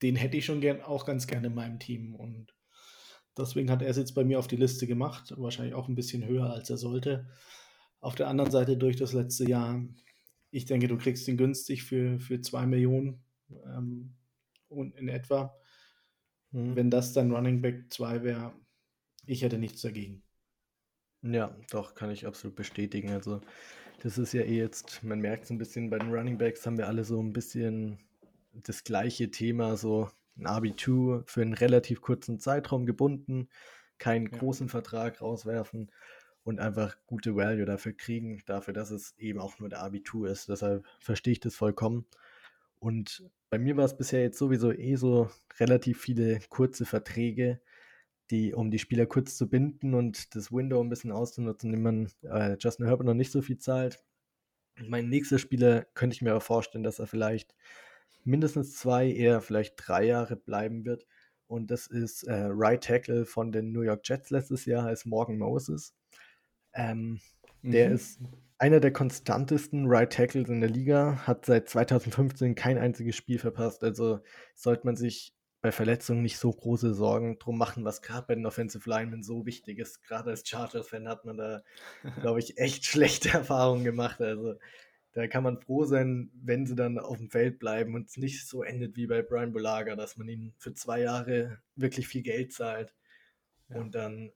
[0.01, 2.15] den hätte ich schon gern, auch ganz gerne in meinem Team.
[2.15, 2.55] Und
[3.37, 6.25] Deswegen hat er es jetzt bei mir auf die Liste gemacht, wahrscheinlich auch ein bisschen
[6.25, 7.27] höher, als er sollte.
[8.01, 9.81] Auf der anderen Seite durch das letzte Jahr,
[10.51, 13.23] ich denke, du kriegst ihn günstig für, für 2 Millionen
[13.65, 14.15] ähm,
[14.67, 15.55] und in etwa.
[16.51, 16.75] Mhm.
[16.75, 18.53] Wenn das dann Running Back 2 wäre,
[19.25, 20.23] ich hätte nichts dagegen.
[21.21, 23.11] Ja, doch, kann ich absolut bestätigen.
[23.11, 23.41] Also,
[24.01, 26.77] das ist ja eh jetzt, man merkt es ein bisschen, bei den Running Backs haben
[26.77, 27.99] wir alle so ein bisschen
[28.53, 33.49] das gleiche Thema, so ein RB2 für einen relativ kurzen Zeitraum gebunden,
[33.97, 34.37] keinen ja.
[34.37, 35.91] großen Vertrag rauswerfen
[36.43, 40.49] und einfach gute Value dafür kriegen, dafür, dass es eben auch nur der RB2 ist.
[40.49, 42.05] Deshalb verstehe ich das vollkommen.
[42.79, 47.59] Und bei mir war es bisher jetzt sowieso eh so relativ viele kurze Verträge,
[48.31, 52.11] die, um die Spieler kurz zu binden und das Window ein bisschen auszunutzen, indem man
[52.23, 54.03] äh, Justin Herbert noch nicht so viel zahlt.
[54.81, 57.55] Mein nächster Spieler könnte ich mir aber vorstellen, dass er vielleicht
[58.23, 61.05] mindestens zwei, eher vielleicht drei Jahre bleiben wird.
[61.47, 65.37] Und das ist äh, Right Tackle von den New York Jets letztes Jahr, heißt Morgan
[65.37, 65.95] Moses.
[66.73, 67.19] Ähm,
[67.61, 67.71] mhm.
[67.71, 68.19] Der ist
[68.59, 73.83] einer der konstantesten Right Tackles in der Liga, hat seit 2015 kein einziges Spiel verpasst.
[73.83, 74.19] Also
[74.53, 78.45] sollte man sich bei Verletzungen nicht so große Sorgen drum machen, was gerade bei den
[78.45, 80.03] Offensive Linemen so wichtig ist.
[80.03, 81.61] Gerade als Chargers-Fan hat man da,
[82.21, 84.21] glaube ich, echt schlechte Erfahrungen gemacht.
[84.21, 84.55] Also
[85.13, 88.47] da kann man froh sein, wenn sie dann auf dem Feld bleiben und es nicht
[88.47, 92.53] so endet wie bei Brian Bulaga, dass man ihnen für zwei Jahre wirklich viel Geld
[92.53, 92.93] zahlt
[93.69, 93.79] ja.
[93.79, 94.31] und dann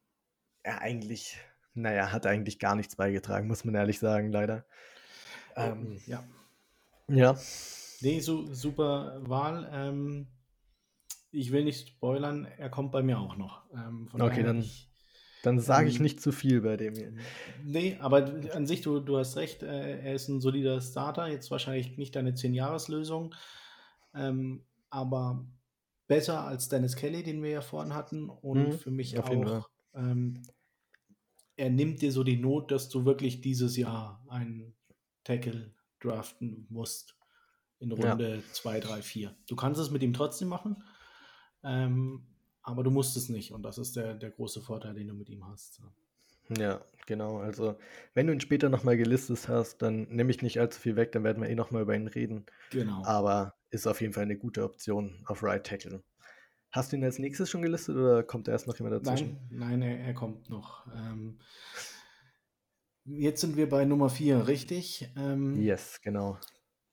[0.64, 1.38] er eigentlich,
[1.74, 4.66] naja, hat eigentlich gar nichts beigetragen, muss man ehrlich sagen, leider.
[5.56, 6.24] Ähm, ja.
[7.08, 7.38] Ja.
[8.02, 9.70] Nee, so, super Wahl.
[9.72, 10.28] Ähm,
[11.32, 13.64] ich will nicht spoilern, er kommt bei mir auch noch.
[13.74, 14.64] Ähm, okay, dann,
[15.44, 17.14] dann sage ich ähm, nicht zu viel bei dem hier.
[17.64, 21.52] Nee, aber an sich, du, du hast recht, äh, er ist ein solider Starter, jetzt
[21.52, 23.36] wahrscheinlich nicht deine 10-Jahres-Lösung,
[24.16, 25.46] ähm, aber
[26.08, 30.42] besser als Dennis Kelly, den wir ja vorhin hatten und mhm, für mich auch, ähm,
[31.58, 34.74] er nimmt dir so die Not, dass du wirklich dieses Jahr einen
[35.26, 37.18] Tackle draften musst
[37.80, 39.36] in Runde 2, 3, 4.
[39.48, 40.84] Du kannst es mit ihm trotzdem machen,
[41.64, 42.26] ähm,
[42.64, 45.30] aber du musst es nicht und das ist der, der große Vorteil, den du mit
[45.30, 45.82] ihm hast.
[46.58, 47.38] Ja, genau.
[47.38, 47.78] Also,
[48.14, 51.24] wenn du ihn später nochmal gelistet hast, dann nehme ich nicht allzu viel weg, dann
[51.24, 52.46] werden wir eh nochmal über ihn reden.
[52.72, 53.04] Genau.
[53.06, 56.04] Aber ist auf jeden Fall eine gute Option auf Right Tackle.
[56.72, 59.38] Hast du ihn als nächstes schon gelistet oder kommt erst noch jemand dazwischen?
[59.52, 60.88] Nein, nein er, er kommt noch.
[60.96, 61.40] Ähm,
[63.06, 65.12] jetzt sind wir bei Nummer 4, richtig?
[65.16, 66.40] Ähm, yes, genau.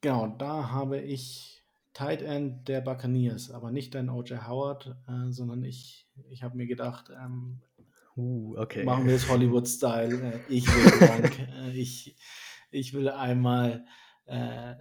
[0.02, 1.59] Genau, da habe ich
[1.92, 4.46] Tight End der Buccaneers, aber nicht dein O.J.
[4.46, 7.60] Howard, äh, sondern ich, ich habe mir gedacht, ähm,
[8.16, 8.84] uh, okay.
[8.84, 10.32] machen wir es Hollywood-Style.
[10.32, 12.16] Äh, ich will Gronk, äh, ich,
[12.70, 13.84] ich will einmal
[14.26, 14.74] äh,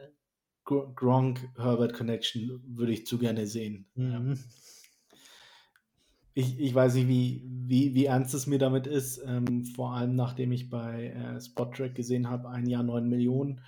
[0.64, 3.88] Gronk-Herbert-Connection würde ich zu gerne sehen.
[3.96, 4.38] Mhm.
[6.36, 10.16] Ich, ich weiß nicht, wie, wie, wie ernst es mir damit ist, ähm, vor allem
[10.16, 13.62] nachdem ich bei äh, Spottrack gesehen habe, ein Jahr 9 Millionen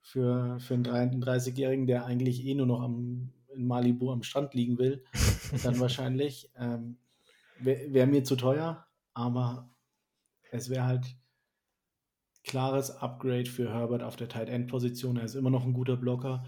[0.00, 4.78] für, für einen 33-Jährigen, der eigentlich eh nur noch am, in Malibu am Strand liegen
[4.78, 5.04] will,
[5.62, 6.50] dann wahrscheinlich.
[6.56, 6.96] Ähm,
[7.62, 9.68] Wäre wär mir zu teuer, aber
[10.50, 11.14] es wäre halt
[12.42, 15.18] klares Upgrade für Herbert auf der Tight End Position.
[15.18, 16.44] Er ist immer noch ein guter Blocker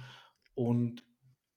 [0.55, 1.05] und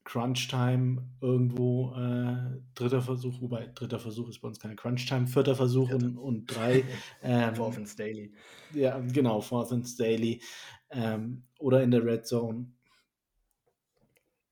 [0.06, 5.28] Crunch Time irgendwo äh, dritter Versuch, wobei dritter Versuch ist bei uns keine Crunch Time,
[5.28, 6.86] vierter Versuch und, und drei.
[7.24, 8.32] Ähm, Fourth and Daily.
[8.74, 10.41] Ja, genau, Fourth and Daily
[10.91, 12.72] ähm, oder in der Red Zone.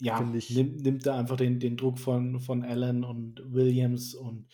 [0.02, 4.48] Ja, nimmt, nimmt da einfach den, den Druck von, von Allen und Williams und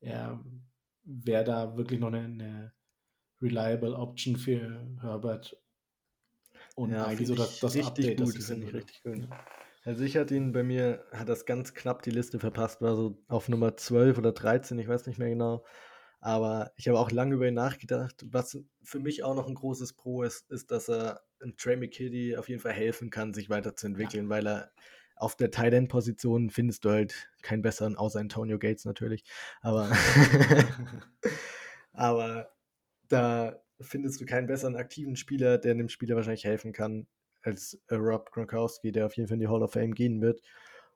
[0.00, 0.44] ja,
[1.04, 2.72] wäre da wirklich noch eine, eine
[3.40, 5.56] reliable Option für Herbert.
[6.76, 9.28] Und ja, eigentlich so das, das Update, gut, das finde ich richtig gut.
[9.88, 13.24] Also ich hatte ihn bei mir, hat das ganz knapp die Liste verpasst, war so
[13.26, 15.64] auf Nummer 12 oder 13, ich weiß nicht mehr genau.
[16.20, 18.26] Aber ich habe auch lange über ihn nachgedacht.
[18.28, 21.22] Was für mich auch noch ein großes Pro ist, ist, dass er
[21.56, 24.28] Trey McKitty auf jeden Fall helfen kann, sich weiterzuentwickeln, ja.
[24.28, 24.72] weil er
[25.16, 29.24] auf der Tight End Position findest du halt keinen besseren, außer Antonio Gates natürlich.
[29.62, 29.90] Aber,
[31.94, 32.52] aber
[33.08, 37.06] da findest du keinen besseren aktiven Spieler, der dem Spieler wahrscheinlich helfen kann,
[37.42, 40.42] als äh, Rob Gronkowski, der auf jeden Fall in die Hall of Fame gehen wird.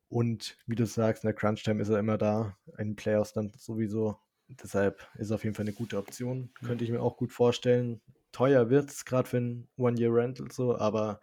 [0.09, 3.53] Und wie du sagst, in der Crunch Time ist er immer da, in Playoffs dann
[3.57, 4.18] sowieso
[4.62, 6.51] Deshalb ist es auf jeden Fall eine gute Option.
[6.64, 8.01] Könnte ich mir auch gut vorstellen.
[8.32, 11.20] Teuer wird es, gerade für ein One-Year-Rental so, aber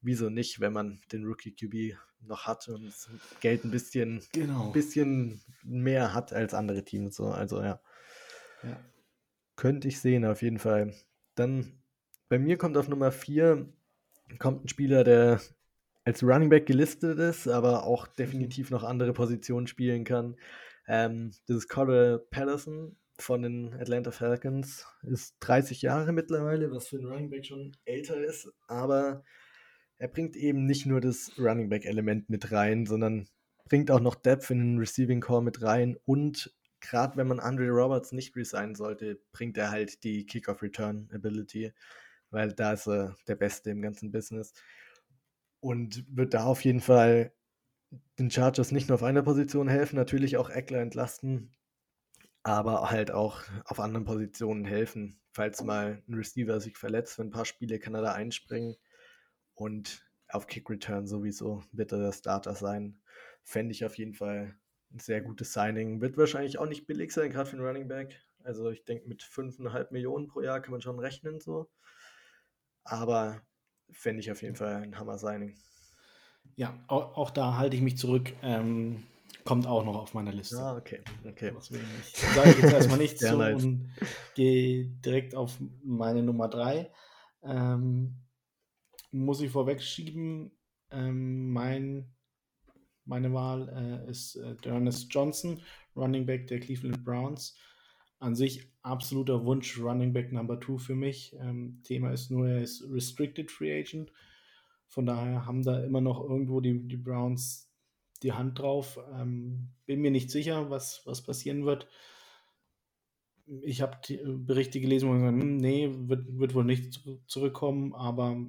[0.00, 2.92] wieso nicht, wenn man den Rookie QB noch hat und
[3.40, 4.70] Geld ein bisschen, genau.
[4.70, 7.16] bisschen mehr hat als andere Teams.
[7.16, 7.28] So.
[7.28, 7.80] Also ja.
[8.62, 8.80] ja.
[9.54, 10.94] Könnte ich sehen, auf jeden Fall.
[11.34, 11.78] Dann
[12.28, 13.68] bei mir kommt auf Nummer 4
[14.38, 15.40] kommt ein Spieler, der
[16.04, 20.36] als Running Back gelistet ist, aber auch definitiv noch andere Positionen spielen kann.
[20.86, 24.86] Ähm, das ist Cordell Patterson von den Atlanta Falcons.
[25.02, 29.24] Ist 30 Jahre mittlerweile, was für einen Running Back schon älter ist, aber
[29.98, 33.26] er bringt eben nicht nur das Running Back-Element mit rein, sondern
[33.68, 37.68] bringt auch noch Depth in den Receiving Core mit rein und gerade wenn man Andre
[37.68, 41.72] Roberts nicht resignen sollte, bringt er halt die Kick-Off-Return-Ability,
[42.30, 44.52] weil da ist er der Beste im ganzen Business
[45.60, 47.32] und wird da auf jeden Fall
[48.18, 51.52] den Chargers nicht nur auf einer Position helfen, natürlich auch Eckler entlasten,
[52.42, 55.20] aber halt auch auf anderen Positionen helfen.
[55.32, 58.76] Falls mal ein Receiver sich verletzt für ein paar Spiele, kann er da einspringen.
[59.54, 63.00] Und auf Kick Return sowieso wird er der Starter sein.
[63.42, 64.56] Fände ich auf jeden Fall
[64.92, 66.00] ein sehr gutes Signing.
[66.00, 68.20] Wird wahrscheinlich auch nicht billig sein, gerade für einen Running Back.
[68.44, 71.68] Also ich denke, mit 5,5 Millionen pro Jahr kann man schon rechnen so.
[72.86, 73.40] Aber
[73.90, 75.54] fände ich auf jeden Fall ein Hammer-Signing.
[76.54, 78.32] Ja, auch, auch, da halte ich mich zurück.
[78.42, 79.02] Ähm,
[79.44, 80.58] kommt auch noch auf meiner Liste.
[80.58, 81.02] Ah, okay.
[81.28, 81.52] okay.
[81.54, 81.84] Deswegen
[82.34, 83.62] sage ich jetzt erstmal nichts so nice.
[83.62, 83.90] und
[84.34, 86.90] gehe direkt auf meine Nummer 3.
[87.42, 88.16] Ähm,
[89.10, 90.50] muss ich vorweg schieben,
[90.90, 92.12] ähm, mein,
[93.04, 93.68] meine Wahl
[94.06, 95.60] äh, ist äh, Ernest Johnson,
[95.94, 97.56] Running Back der Cleveland Browns.
[98.18, 101.36] An sich absoluter Wunsch Running Back Number 2 für mich.
[101.38, 104.12] Ähm, Thema ist nur, er ist Restricted Free Agent.
[104.88, 107.70] Von daher haben da immer noch irgendwo die, die Browns
[108.22, 108.98] die Hand drauf.
[109.14, 111.88] Ähm, bin mir nicht sicher, was, was passieren wird.
[113.62, 113.98] Ich habe
[114.38, 118.44] Berichte gelesen, wo man sagt, hm, nee, wird, wird wohl nicht zurückkommen, aber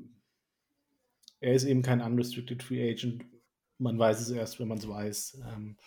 [1.39, 3.25] er ist eben kein Unrestricted Free Agent.
[3.77, 5.41] Man weiß es erst, wenn man es weiß.
[5.53, 5.77] Ähm,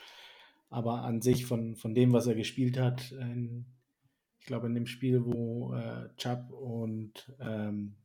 [0.71, 3.67] aber an sich von, von dem, was er gespielt hat, in,
[4.39, 7.97] ich glaube in dem Spiel, wo äh, Chubb und ähm,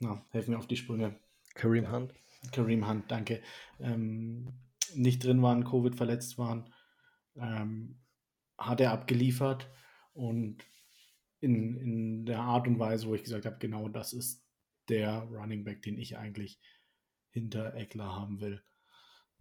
[0.00, 1.20] na, helfen mir auf die Sprünge.
[1.54, 2.14] Kareem Hunt.
[2.50, 3.42] Kareem Hunt, danke.
[3.78, 4.52] Ähm,
[4.94, 6.72] nicht drin waren, Covid verletzt waren,
[7.36, 8.00] ähm,
[8.58, 9.70] hat er abgeliefert
[10.12, 10.64] und
[11.40, 14.44] in, in der Art und Weise, wo ich gesagt habe, genau das ist
[14.88, 16.60] der Running Back, den ich eigentlich
[17.30, 18.62] hinter Eckler haben will.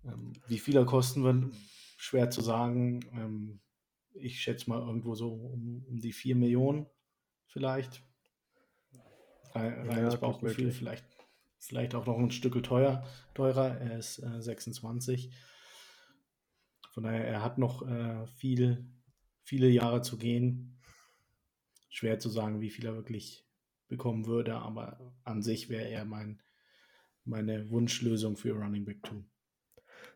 [0.03, 1.53] Ähm, wie viel er kosten wird,
[2.01, 3.01] schwer zu sagen.
[3.13, 3.59] Ähm,
[4.13, 6.87] ich schätze mal irgendwo so um, um die 4 Millionen
[7.45, 8.03] vielleicht.
[9.53, 11.05] Rein, reines ja, Bauchgefühl, vielleicht,
[11.59, 13.77] vielleicht auch noch ein Stück teuer, teurer.
[13.77, 15.31] Er ist äh, 26.
[16.89, 18.89] Von daher, er hat noch äh, viel,
[19.43, 20.79] viele Jahre zu gehen.
[21.89, 23.45] Schwer zu sagen, wie viel er wirklich
[23.89, 26.41] bekommen würde, aber an sich wäre er mein,
[27.25, 29.23] meine Wunschlösung für Running Back 2.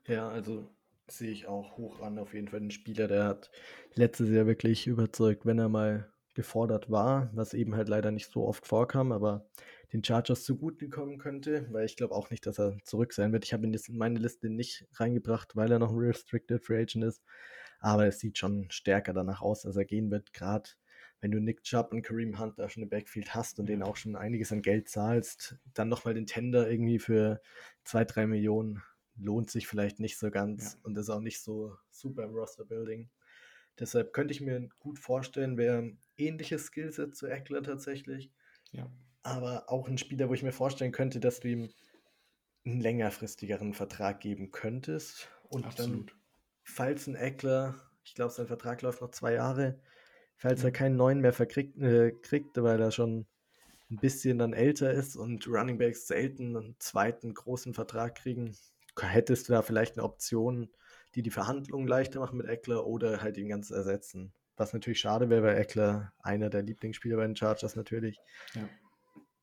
[0.07, 0.74] Ja, also
[1.07, 2.19] sehe ich auch hoch an.
[2.19, 3.51] Auf jeden Fall ein Spieler, der hat
[3.93, 8.45] letztes Jahr wirklich überzeugt, wenn er mal gefordert war, was eben halt leider nicht so
[8.45, 9.47] oft vorkam, aber
[9.93, 13.45] den Chargers zugute kommen könnte, weil ich glaube auch nicht, dass er zurück sein wird.
[13.45, 16.81] Ich habe ihn jetzt in meine Liste nicht reingebracht, weil er noch ein Restricted Free
[16.81, 17.23] Agent ist,
[17.79, 20.71] aber es sieht schon stärker danach aus, dass er gehen wird, gerade
[21.21, 23.95] wenn du Nick Chubb und Kareem Hunt da schon im Backfield hast und denen auch
[23.95, 27.41] schon einiges an Geld zahlst, dann nochmal den Tender irgendwie für
[27.83, 28.83] zwei, drei Millionen
[29.17, 30.79] lohnt sich vielleicht nicht so ganz ja.
[30.83, 33.09] und ist auch nicht so super im Roster-Building.
[33.79, 38.31] Deshalb könnte ich mir gut vorstellen, wäre ein ähnliches Skillset zu Eckler tatsächlich.
[38.71, 38.89] Ja.
[39.23, 41.69] Aber auch ein Spieler, wo ich mir vorstellen könnte, dass du ihm
[42.65, 45.29] einen längerfristigeren Vertrag geben könntest.
[45.49, 46.11] Und Absolut.
[46.11, 46.17] dann,
[46.63, 49.79] falls ein Eckler, ich glaube, sein Vertrag läuft noch zwei Jahre,
[50.35, 53.25] falls er keinen neuen mehr verkriegt, äh, kriegt, weil er schon
[53.89, 58.55] ein bisschen dann älter ist und Running Backs selten einen zweiten großen Vertrag kriegen,
[59.01, 60.69] hättest du da vielleicht eine Option,
[61.15, 64.33] die die Verhandlungen leichter machen mit Eckler oder halt ihn ganz ersetzen.
[64.57, 68.19] Was natürlich schade wäre, weil Eckler einer der Lieblingsspieler bei den Chargers natürlich.
[68.53, 68.69] Ja.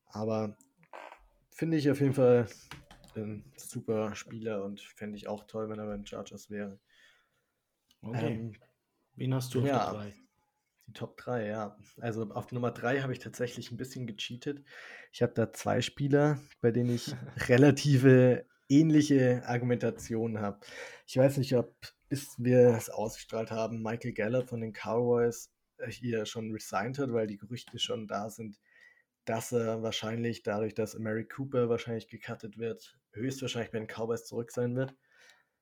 [0.07, 0.57] Aber
[1.51, 2.47] finde ich auf jeden Fall
[3.15, 6.79] ein super Spieler und fände ich auch toll, wenn er bei den Chargers wäre.
[8.01, 8.33] Okay.
[8.33, 8.55] Ähm,
[9.15, 10.13] Wen hast du auf ja, 3?
[10.87, 11.77] Die Top 3, ja.
[12.01, 14.65] Also auf Nummer 3 habe ich tatsächlich ein bisschen gecheatet.
[15.11, 17.15] Ich habe da zwei Spieler, bei denen ich
[17.47, 20.59] relative ähnliche Argumentationen habe.
[21.05, 21.75] Ich weiß nicht, ob
[22.09, 27.11] bis wir es ausgestrahlt haben, Michael Gallup von den Cowboys äh, hier schon resigned hat,
[27.11, 28.59] weil die Gerüchte schon da sind,
[29.25, 34.51] dass er wahrscheinlich dadurch, dass Mary Cooper wahrscheinlich gecuttet wird, höchstwahrscheinlich bei den Cowboys zurück
[34.51, 34.95] sein wird.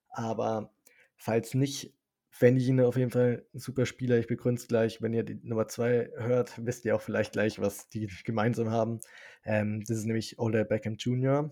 [0.10, 0.74] Aber
[1.16, 1.94] falls nicht,
[2.32, 4.18] fände ich ihn auf jeden Fall ein super Spieler.
[4.18, 5.02] Ich begründe es gleich.
[5.02, 9.00] Wenn ihr die Nummer 2 hört, wisst ihr auch vielleicht gleich, was die gemeinsam haben.
[9.46, 11.52] Ähm, das ist nämlich Older Beckham Jr.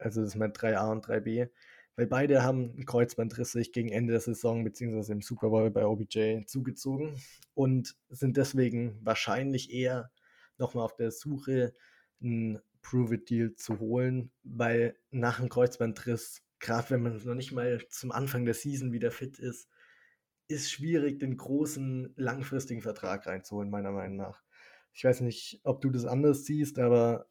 [0.00, 1.50] Also das ist mein 3a und 3b.
[1.96, 5.84] Weil beide haben einen Kreuzbandriss sich gegen Ende der Saison beziehungsweise im Super Bowl bei
[5.84, 7.20] OBJ zugezogen
[7.54, 10.10] und sind deswegen wahrscheinlich eher
[10.56, 11.74] nochmal auf der Suche,
[12.22, 18.12] einen Prove-It-Deal zu holen, weil nach einem Kreuzbandriss, gerade wenn man noch nicht mal zum
[18.12, 19.68] Anfang der Season wieder fit ist,
[20.48, 24.42] ist schwierig, den großen, langfristigen Vertrag reinzuholen, meiner Meinung nach.
[24.92, 27.26] Ich weiß nicht, ob du das anders siehst, aber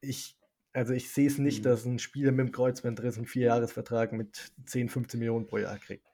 [0.00, 0.38] ich,
[0.72, 1.64] also ich sehe es nicht, mhm.
[1.64, 6.06] dass ein Spieler mit dem Kreuzbandriss einen Vierjahresvertrag mit 10, 15 Millionen pro Jahr kriegt.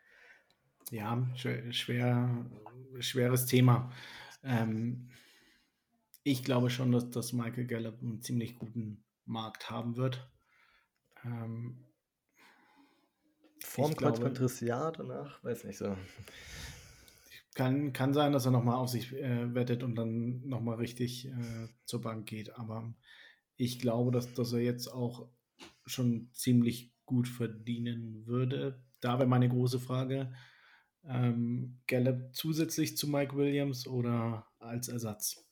[0.90, 2.46] Ja, schwer,
[3.00, 3.92] schweres Thema.
[4.44, 5.10] Ähm,
[6.22, 10.30] ich glaube schon, dass, dass Michael Gallup einen ziemlich guten Markt haben wird.
[11.24, 11.84] Ähm,
[13.62, 15.96] Vorm Kreuzbandriss ja, danach, weiß nicht so.
[17.54, 21.68] Kann, kann sein, dass er nochmal auf sich äh, wettet und dann nochmal richtig äh,
[21.84, 22.56] zur Bank geht.
[22.56, 22.94] Aber
[23.56, 25.28] ich glaube, dass, dass er jetzt auch
[25.84, 28.82] schon ziemlich gut verdienen würde.
[29.00, 30.32] Da wäre meine große Frage:
[31.04, 35.42] ähm, Gallup zusätzlich zu Mike Williams oder als Ersatz?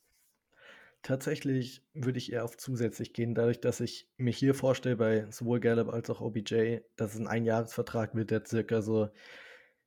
[1.01, 5.59] Tatsächlich würde ich eher auf zusätzlich gehen, dadurch, dass ich mir hier vorstelle, bei sowohl
[5.59, 9.09] Gallup als auch OBJ, dass es ein Einjahresvertrag wird, der circa so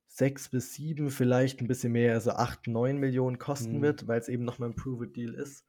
[0.07, 3.81] 6 bis 7, vielleicht ein bisschen mehr, also 8, 9 Millionen kosten mhm.
[3.81, 5.67] wird, weil es eben nochmal ein Prove-It-Deal ist.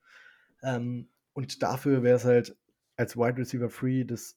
[0.62, 2.56] Ähm, und dafür wäre es halt
[2.96, 4.36] als Wide Receiver Free das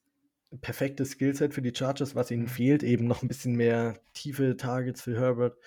[0.61, 2.47] perfekte Skillset für die Chargers, was ihnen mhm.
[2.47, 5.57] fehlt, eben noch ein bisschen mehr tiefe Targets für Herbert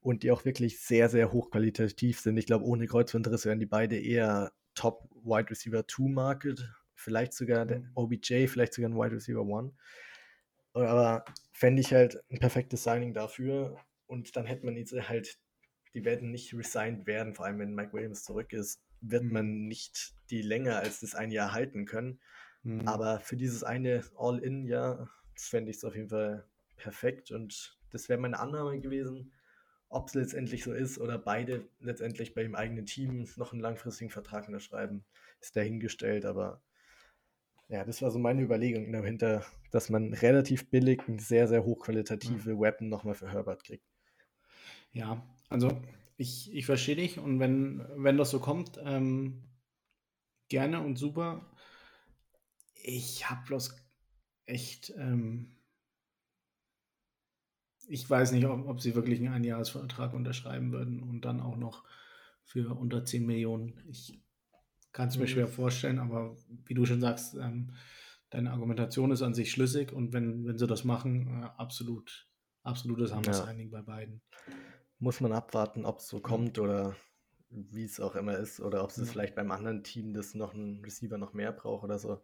[0.00, 2.36] und die auch wirklich sehr, sehr hochqualitativ sind.
[2.36, 7.66] Ich glaube, ohne Kreuzbandriss wären die beide eher Top Wide Receiver 2 Market, vielleicht sogar
[7.66, 7.90] der mhm.
[7.94, 9.72] OBJ, vielleicht sogar ein Wide Receiver 1.
[10.72, 13.76] Aber fände ich halt ein perfektes Signing dafür
[14.06, 15.38] und dann hätte man diese halt,
[15.94, 19.32] die werden nicht resigned werden, vor allem wenn Mike Williams zurück ist, wird mhm.
[19.32, 22.20] man nicht die länger als das ein Jahr halten können.
[22.62, 22.86] Mhm.
[22.86, 26.44] Aber für dieses eine All-In-Jahr fände ich es auf jeden Fall
[26.76, 29.32] perfekt und das wäre meine Annahme gewesen.
[29.88, 34.10] Ob es letztendlich so ist oder beide letztendlich bei dem eigenen Team noch einen langfristigen
[34.10, 35.04] Vertrag unterschreiben,
[35.40, 36.24] ist dahingestellt.
[36.24, 36.62] Aber
[37.68, 42.54] ja, das war so meine Überlegung dahinter, dass man relativ billig eine sehr, sehr hochqualitative
[42.54, 42.60] mhm.
[42.60, 43.84] Weapon nochmal für Herbert kriegt.
[44.92, 45.80] Ja, also
[46.20, 49.42] ich, ich verstehe dich und wenn, wenn das so kommt, ähm,
[50.50, 51.50] gerne und super.
[52.74, 53.74] Ich habe bloß
[54.44, 55.56] echt, ähm,
[57.88, 61.84] ich weiß nicht, ob, ob sie wirklich einen Einjahresvertrag unterschreiben würden und dann auch noch
[62.44, 63.82] für unter 10 Millionen.
[63.88, 64.20] Ich
[64.92, 65.28] kann es mir mhm.
[65.28, 67.72] schwer vorstellen, aber wie du schon sagst, ähm,
[68.28, 72.28] deine Argumentation ist an sich schlüssig und wenn, wenn sie das machen, äh, absolut,
[72.62, 73.80] absolutes Hammer-Signing ja.
[73.80, 74.20] bei beiden.
[75.00, 76.94] Muss man abwarten, ob es so kommt oder
[77.50, 79.04] wie es auch immer ist, oder ob es ja.
[79.04, 82.20] vielleicht beim anderen Team, das noch einen Receiver noch mehr braucht oder so.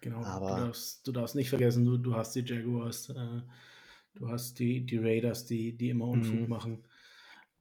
[0.00, 3.42] Genau, aber du darfst, du darfst nicht vergessen, du, du hast die Jaguars, äh,
[4.14, 6.48] du hast die, die Raiders, die, die immer Unfug mhm.
[6.48, 6.84] machen.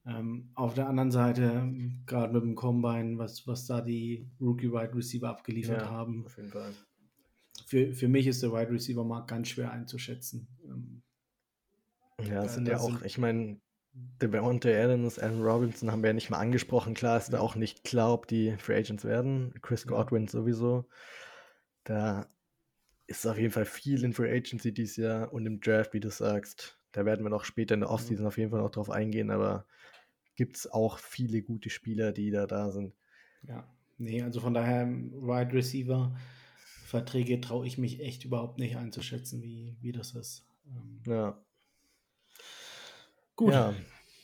[0.06, 1.70] Ähm, auf der anderen Seite,
[2.06, 6.26] gerade mit dem Combine, was, was da die Rookie Wide Receiver abgeliefert ja, haben.
[6.26, 6.74] Auf jeden Fall.
[7.68, 10.48] Für, für mich ist der Wide Receiver Markt ganz schwer einzuschätzen.
[10.64, 11.02] Ähm,
[12.26, 13.60] ja, es sind ja auch, ich meine,
[13.94, 16.94] Devontae Adams, Aaron Robinson haben wir ja nicht mal angesprochen.
[16.94, 19.54] Klar ist da auch nicht klar, ob die Free Agents werden.
[19.62, 20.86] Chris Godwin sowieso.
[21.84, 22.28] Da
[23.08, 26.12] ist auf jeden Fall viel in Free Agency dieses Jahr und im Draft, wie du
[26.12, 26.78] sagst.
[26.92, 29.66] Da werden wir noch später in der Offseason auf jeden Fall noch drauf eingehen, aber
[30.36, 32.94] gibt es auch viele gute Spieler, die da da sind.
[33.44, 33.68] Ja,
[33.98, 36.16] nee, also von daher Wide Receiver
[36.86, 40.48] Verträge traue ich mich echt überhaupt nicht einzuschätzen, wie, wie das ist.
[40.66, 41.46] Ähm, ja.
[43.40, 43.54] Gut.
[43.54, 43.74] Ja,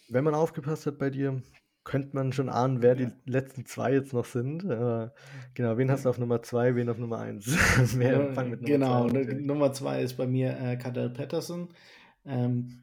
[0.09, 1.41] wenn man aufgepasst hat bei dir,
[1.86, 3.05] könnte man schon ahnen, wer ja.
[3.05, 4.66] die letzten zwei jetzt noch sind.
[4.66, 5.09] Äh,
[5.53, 7.45] genau, wen hast du auf Nummer zwei, wen auf Nummer eins?
[7.95, 11.70] wer, fang mit Nummer genau, zwei Nummer zwei ist bei mir äh, Kadel Patterson.
[12.26, 12.82] Ähm,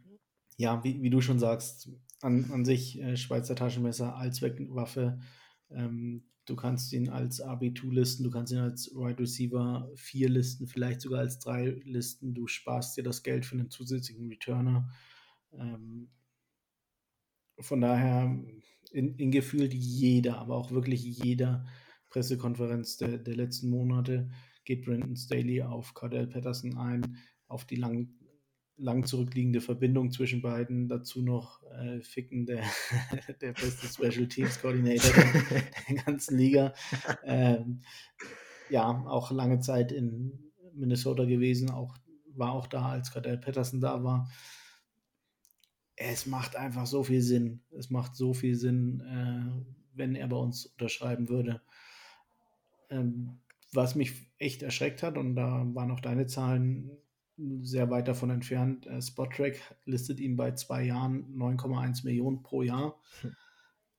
[0.57, 1.91] ja, wie, wie, du schon sagst,
[2.22, 5.20] an, an sich äh, Schweizer Taschenmesser, Allzweckwaffe.
[5.68, 10.66] Ähm, du kannst ihn als RB2 listen, du kannst ihn als Wide Receiver 4 listen,
[10.66, 12.33] vielleicht sogar als 3 listen.
[12.33, 14.89] Du sparst dir das Geld für einen zusätzlichen Returner.
[15.53, 16.09] Ähm,
[17.61, 18.39] von daher
[18.93, 21.67] in, in gefühlt jeder, aber auch wirklich jeder
[22.11, 24.31] Pressekonferenz der, der letzten Monate
[24.65, 27.17] geht Brandon Staley auf Cardell Patterson ein,
[27.49, 28.11] auf die lang,
[28.77, 32.63] lang zurückliegende Verbindung zwischen beiden, dazu noch äh, Ficken, der,
[33.41, 36.75] der beste Special Teams Coordinator der, der ganzen Liga.
[37.25, 37.83] Ähm,
[38.69, 41.97] ja, auch lange Zeit in Minnesota gewesen, auch,
[42.35, 44.31] war auch da, als Cardell Patterson da war
[46.11, 47.61] es macht einfach so viel Sinn.
[47.77, 51.63] Es macht so viel Sinn, äh, wenn er bei uns unterschreiben würde.
[52.91, 53.39] Ähm,
[53.73, 56.91] was mich echt erschreckt hat, und da waren auch deine Zahlen
[57.63, 63.01] sehr weit davon entfernt, äh, Spottrack listet ihn bei zwei Jahren 9,1 Millionen pro Jahr.
[63.23, 63.37] Hm.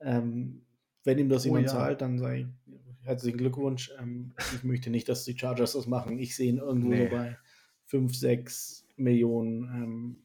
[0.01, 0.61] Ähm,
[1.03, 1.73] wenn ihm das oh, jemand ja.
[1.73, 2.47] zahlt, dann sage ich
[3.01, 3.91] herzlichen Glückwunsch.
[3.99, 6.19] Ähm, ich möchte nicht, dass die Chargers das machen.
[6.19, 7.07] Ich sehe ihn irgendwo nee.
[7.07, 7.37] bei
[7.85, 10.22] 5, 6 Millionen.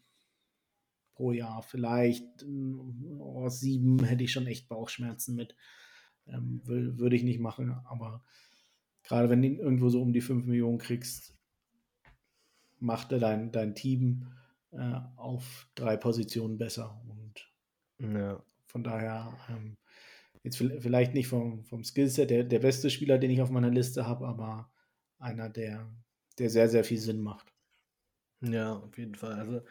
[1.19, 1.65] Pro Jahr.
[1.65, 5.57] Vielleicht oh, sieben hätte ich schon echt Bauchschmerzen mit.
[6.29, 8.23] Ähm, Würde ich nicht machen, aber
[9.03, 11.37] gerade wenn du irgendwo so um die 5 Millionen kriegst,
[12.79, 14.29] macht er dein, dein Team
[14.71, 17.03] äh, auf drei Positionen besser.
[17.09, 18.41] Und ja.
[18.67, 19.77] von daher, ähm,
[20.45, 24.07] jetzt vielleicht nicht vom, vom Skillset der, der beste Spieler, den ich auf meiner Liste
[24.07, 24.71] habe, aber
[25.19, 25.93] einer, der,
[26.39, 27.53] der sehr, sehr viel Sinn macht.
[28.41, 29.33] Ja, auf jeden Fall.
[29.33, 29.63] Also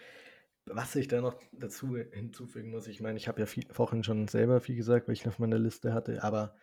[0.72, 4.28] was ich da noch dazu hinzufügen muss, ich meine, ich habe ja viel, vorhin schon
[4.28, 6.56] selber viel gesagt, weil ich auf meiner Liste hatte, aber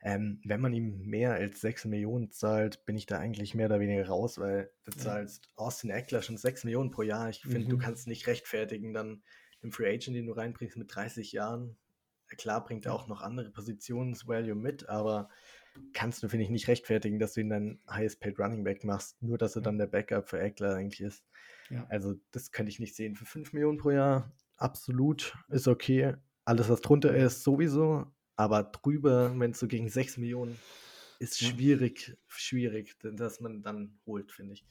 [0.00, 3.80] ähm, wenn man ihm mehr als 6 Millionen zahlt, bin ich da eigentlich mehr oder
[3.80, 5.04] weniger raus, weil du ja.
[5.04, 7.28] zahlst Austin Eckler schon 6 Millionen pro Jahr.
[7.28, 7.70] Ich finde, mhm.
[7.70, 9.22] du kannst nicht rechtfertigen, dann
[9.62, 11.76] den Free Agent, den du reinbringst mit 30 Jahren.
[12.36, 15.30] Klar bringt er auch noch andere Positionsvalue mit, aber
[15.94, 19.20] kannst du, finde ich, nicht rechtfertigen, dass du ihn dann Highest Paid Running Back machst,
[19.22, 21.24] nur dass er dann der Backup für Eckler eigentlich ist.
[21.70, 21.86] Ja.
[21.88, 23.14] Also das könnte ich nicht sehen.
[23.16, 26.14] Für 5 Millionen pro Jahr absolut, ist okay.
[26.44, 28.06] Alles, was drunter ist, sowieso.
[28.36, 30.56] Aber drüber, wenn es so gegen 6 Millionen
[31.18, 31.48] ist Ja.
[31.48, 34.64] schwierig, schwierig, dass man dann holt, finde ich.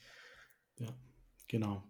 [0.80, 0.88] Ja,
[1.48, 1.84] genau.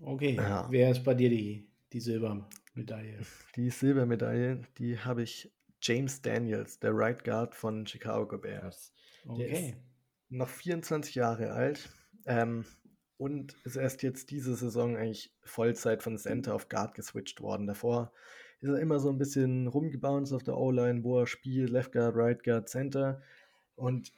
[0.00, 0.66] Okay, Ja.
[0.70, 3.18] wer ist bei dir die, die Silbermedaille?
[3.56, 8.92] Die Silbermedaille, die habe ich James Daniels, der Right Guard von Chicago Bears.
[9.26, 9.76] Okay.
[10.30, 11.90] noch 24 Jahre alt
[12.24, 12.64] ähm,
[13.22, 17.68] und ist erst jetzt diese Saison eigentlich Vollzeit von Center auf Guard geswitcht worden.
[17.68, 18.10] Davor
[18.60, 22.16] ist er immer so ein bisschen rumgebounced auf der O-Line, wo er spielt, Left Guard,
[22.16, 23.22] Right Guard, Center.
[23.76, 24.10] Und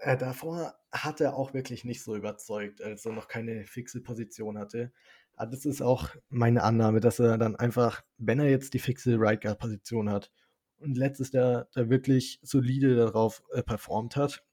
[0.00, 4.58] äh, davor hat er auch wirklich nicht so überzeugt, als er noch keine fixe Position
[4.58, 4.92] hatte.
[5.34, 9.18] Aber das ist auch meine Annahme, dass er dann einfach, wenn er jetzt die fixe
[9.18, 10.30] Right Guard Position hat
[10.76, 14.44] und letztes Jahr da wirklich solide darauf äh, performt hat,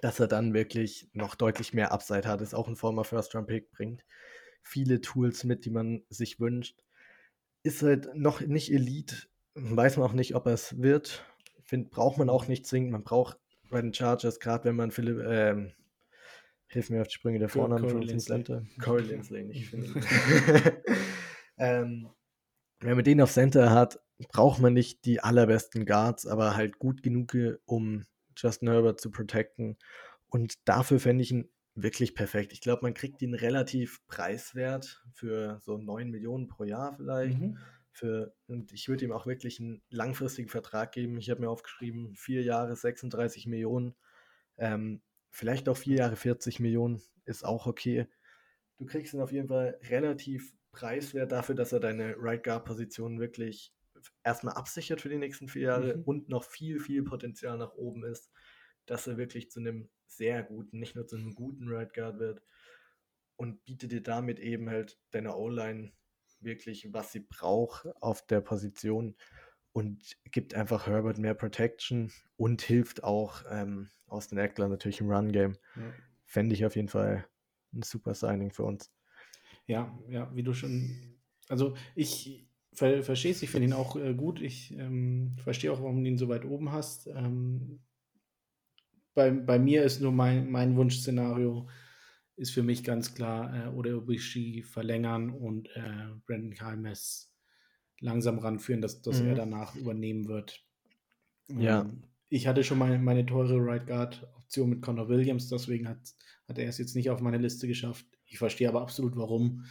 [0.00, 4.04] dass er dann wirklich noch deutlich mehr Upside hat, ist auch ein former First-Round-Pick, bringt
[4.64, 6.82] viele Tools mit, die man sich wünscht.
[7.62, 11.24] Ist halt noch nicht Elite, weiß man auch nicht, ob er es wird.
[11.62, 12.92] Find, braucht man auch nicht zwingend.
[12.92, 13.38] Man braucht
[13.70, 15.72] bei den Chargers, gerade wenn man Philipp, ähm,
[16.66, 18.34] hilf mir auf die Sprünge der Vornamen von Linsley.
[18.34, 18.66] Center.
[18.82, 19.94] Corey Linsley, nicht Philipp.
[21.58, 22.10] ähm,
[22.80, 27.02] wenn man den auf Center hat, braucht man nicht die allerbesten Guards, aber halt gut
[27.02, 28.04] genug, um
[28.36, 29.76] Justin Herbert zu protecten.
[30.28, 32.52] Und dafür fände ich ihn wirklich perfekt.
[32.52, 37.40] Ich glaube, man kriegt ihn relativ preiswert für so 9 Millionen pro Jahr vielleicht.
[37.40, 37.58] Mhm.
[37.92, 41.18] Für, und ich würde ihm auch wirklich einen langfristigen Vertrag geben.
[41.18, 43.94] Ich habe mir aufgeschrieben, vier Jahre 36 Millionen.
[44.56, 48.08] Ähm, vielleicht auch vier Jahre 40 Millionen ist auch okay.
[48.78, 53.20] Du kriegst ihn auf jeden Fall relativ preiswert dafür, dass er deine Right Guard Position
[53.20, 53.72] wirklich
[54.22, 56.02] erstmal absichert für die nächsten vier Jahre Mhm.
[56.04, 58.30] und noch viel, viel Potenzial nach oben ist,
[58.86, 62.42] dass er wirklich zu einem sehr guten, nicht nur zu einem guten Right Guard wird
[63.36, 65.92] und bietet dir damit eben halt deine O-Line
[66.40, 69.16] wirklich, was sie braucht auf der Position
[69.72, 75.10] und gibt einfach Herbert mehr Protection und hilft auch ähm, aus den Eckler natürlich im
[75.10, 75.56] Run-Game.
[75.74, 75.92] Ja.
[76.24, 77.26] Fände ich auf jeden Fall
[77.72, 78.92] ein super Signing für uns.
[79.66, 81.18] Ja, ja, wie du schon.
[81.48, 84.40] Also ich ver verstehe es, ich finde ihn auch äh, gut.
[84.42, 87.06] Ich ähm, verstehe auch, warum du ihn so weit oben hast.
[87.08, 87.80] Ähm,
[89.14, 91.68] bei, bei mir ist nur mein, mein Wunschszenario,
[92.36, 97.32] ist für mich ganz klar, äh, oder Obishi verlängern und äh, Brandon Keimes
[98.00, 99.36] langsam ranführen, dass, dass er Mhm.
[99.36, 100.64] danach übernehmen wird.
[101.48, 101.84] Ja.
[101.84, 106.00] Ähm, ich hatte schon mal meine teure Right Guard Option mit Connor Williams, deswegen hat,
[106.48, 108.06] hat er es jetzt nicht auf meine Liste geschafft.
[108.26, 109.64] Ich verstehe aber absolut warum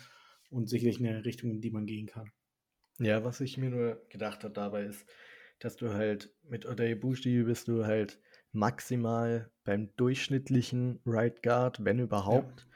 [0.50, 2.32] und sicherlich eine Richtung, in die man gehen kann.
[3.00, 5.06] Ja, was ich mir nur gedacht habe dabei ist,
[5.60, 8.20] dass du halt mit Odebushi bist du halt
[8.52, 12.68] maximal beim durchschnittlichen Right Guard, wenn überhaupt.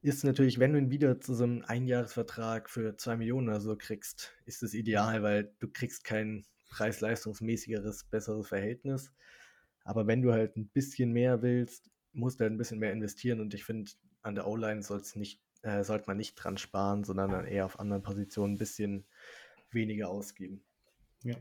[0.00, 3.76] Ist natürlich, wenn du ihn wieder zu so einem Einjahresvertrag für 2 Millionen oder so
[3.76, 9.12] kriegst, ist es ideal, weil du kriegst kein preis-leistungsmäßigeres, besseres Verhältnis.
[9.84, 13.40] Aber wenn du halt ein bisschen mehr willst, musst du halt ein bisschen mehr investieren
[13.40, 13.92] und ich finde,
[14.22, 17.78] an der O-Line soll's nicht, äh, sollte man nicht dran sparen, sondern dann eher auf
[17.78, 19.04] anderen Positionen ein bisschen
[19.74, 20.62] weniger ausgeben.
[21.22, 21.36] Ja.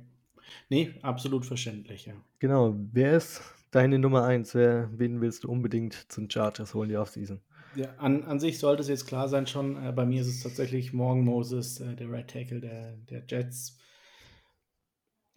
[0.69, 2.13] Nee, absolut verständlich, ja.
[2.39, 4.55] Genau, wer ist deine Nummer 1?
[4.55, 7.41] Wer, wen willst du unbedingt zum Chargers holen, die Offseason?
[7.75, 9.81] ja an, an sich sollte es jetzt klar sein schon.
[9.83, 13.77] Äh, bei mir ist es tatsächlich Morgan Moses, äh, der Right Tackle der, der Jets.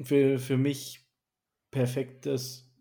[0.03, 1.07] Für, für mich
[1.71, 2.73] perfektes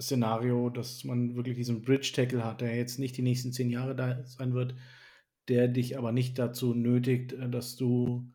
[0.00, 3.94] Szenario, dass man wirklich diesen Bridge Tackle hat, der jetzt nicht die nächsten zehn Jahre
[3.94, 4.74] da sein wird,
[5.48, 8.28] der dich aber nicht dazu nötigt, äh, dass du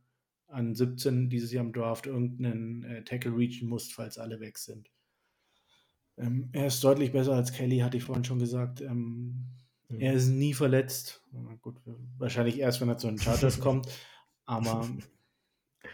[0.52, 4.89] an 17 dieses Jahr im Draft irgendeinen äh, Tackle reachen musst, falls alle weg sind.
[6.18, 8.82] Ähm, er ist deutlich besser als Kelly, hatte ich vorhin schon gesagt.
[8.82, 9.45] Ähm,
[9.89, 11.22] er ist nie verletzt.
[11.62, 11.82] Gut,
[12.18, 13.88] wahrscheinlich erst, wenn er zu den Chargers kommt.
[14.45, 14.88] Aber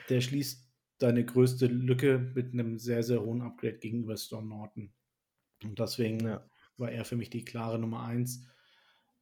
[0.09, 0.67] der schließt
[0.99, 4.91] deine größte Lücke mit einem sehr, sehr hohen Upgrade gegenüber Storm Norton.
[5.63, 6.43] Und deswegen Ja.
[6.77, 8.45] war er für mich die klare Nummer eins.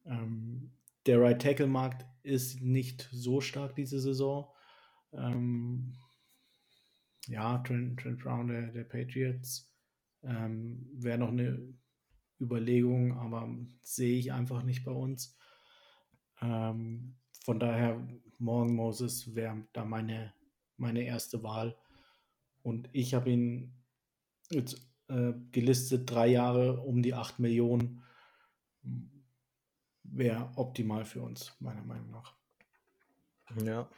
[0.04, 0.72] Ähm,
[1.06, 4.52] der Right Tackle Markt ist nicht so stark diese Saison.
[5.16, 5.94] Ähm,
[7.28, 9.72] ja, Trent, Trent Brown der, der Patriots
[10.22, 11.74] ähm, wäre noch eine
[12.40, 13.48] Überlegung, aber
[13.80, 15.36] sehe ich einfach nicht bei uns.
[16.40, 18.06] Ähm, von daher,
[18.38, 20.34] Morgan Moses wäre da meine,
[20.76, 21.76] meine erste Wahl.
[22.62, 23.72] Und ich habe ihn
[24.50, 28.02] jetzt äh, gelistet, drei Jahre um die 8 Millionen.
[30.02, 32.34] Wäre optimal für uns, meiner Meinung nach.
[33.64, 33.88] Ja,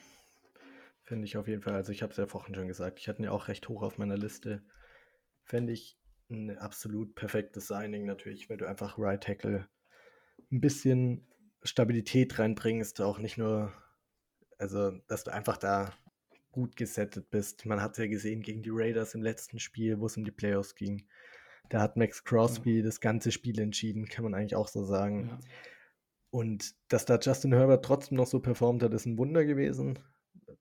[1.09, 1.75] finde ich auf jeden Fall.
[1.75, 3.83] Also ich habe es ja vorhin schon gesagt, ich hatte ihn ja auch recht hoch
[3.83, 4.63] auf meiner Liste.
[5.43, 5.99] Fände ich
[6.31, 9.67] ein absolut perfektes Signing natürlich, weil du einfach Right Tackle
[10.53, 11.27] ein bisschen
[11.63, 13.73] Stabilität reinbringst, auch nicht nur
[14.59, 15.95] Also, dass du einfach da
[16.53, 17.65] gut gesettet bist.
[17.65, 20.31] Man hat es ja gesehen gegen die Raiders im letzten Spiel, wo es um die
[20.31, 21.07] Playoffs ging.
[21.71, 22.85] Da hat Max Crosby ja.
[22.85, 25.29] das ganze Spiel entschieden, kann man eigentlich auch so sagen.
[25.29, 25.39] Ja.
[26.31, 29.99] Und dass da Justin Herbert trotzdem noch so performt hat, ist ein Wunder gewesen.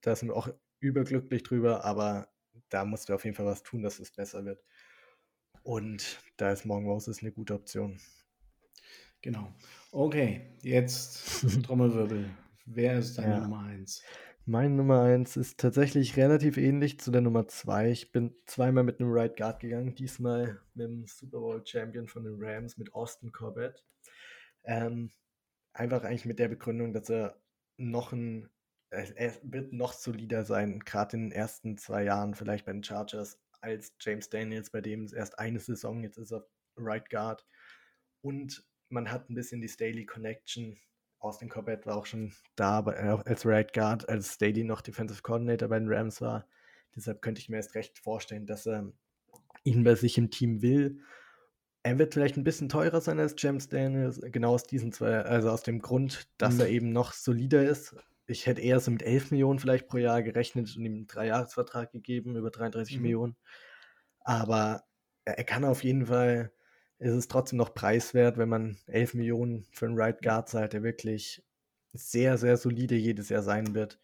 [0.02, 2.30] Da sind wir auch überglücklich drüber, aber
[2.70, 4.64] da musst du auf jeden Fall was tun, dass es besser wird.
[5.64, 8.00] Und da ist Morgan Moses eine gute Option.
[9.22, 9.54] Genau.
[9.92, 12.30] Okay, jetzt Trommelwirbel.
[12.66, 13.40] Wer ist deine ja.
[13.42, 14.04] Nummer 1?
[14.46, 17.92] Meine Nummer 1 ist tatsächlich relativ ähnlich zu der Nummer 2.
[17.92, 22.24] Ich bin zweimal mit einem Right Guard gegangen, diesmal mit dem Super Bowl Champion von
[22.24, 23.84] den Rams, mit Austin Corbett.
[24.64, 25.12] Ähm,
[25.74, 27.42] einfach eigentlich mit der Begründung, dass er
[27.76, 28.50] noch ein,
[28.90, 33.40] er wird noch solider sein, gerade in den ersten zwei Jahren vielleicht bei den Chargers,
[33.62, 36.44] als James Daniels, bei dem es erst eine Saison jetzt ist auf
[36.78, 37.46] Right Guard.
[38.22, 40.78] Und man hat ein bisschen die Staley Connection.
[41.20, 45.68] Austin Corbett war auch schon da äh, als Right Guard, als Staley noch Defensive Coordinator
[45.68, 46.48] bei den Rams war.
[46.96, 48.92] Deshalb könnte ich mir erst recht vorstellen, dass er
[49.64, 51.02] ihn bei sich im Team will.
[51.84, 55.50] Er wird vielleicht ein bisschen teurer sein als James Daniels, genau aus diesen zwei, also
[55.50, 56.62] aus dem Grund, dass mhm.
[56.62, 57.96] er eben noch solider ist.
[58.28, 61.92] Ich hätte eher so mit 11 Millionen vielleicht pro Jahr gerechnet und ihm einen Dreijahresvertrag
[61.92, 63.02] gegeben, über 33 mhm.
[63.02, 63.36] Millionen.
[64.20, 64.84] Aber
[65.26, 66.52] er kann auf jeden Fall
[67.00, 70.84] ist es trotzdem noch preiswert, wenn man 11 Millionen für einen Right Guard zahlt, der
[70.84, 71.44] wirklich
[71.94, 74.00] sehr, sehr solide jedes Jahr sein wird.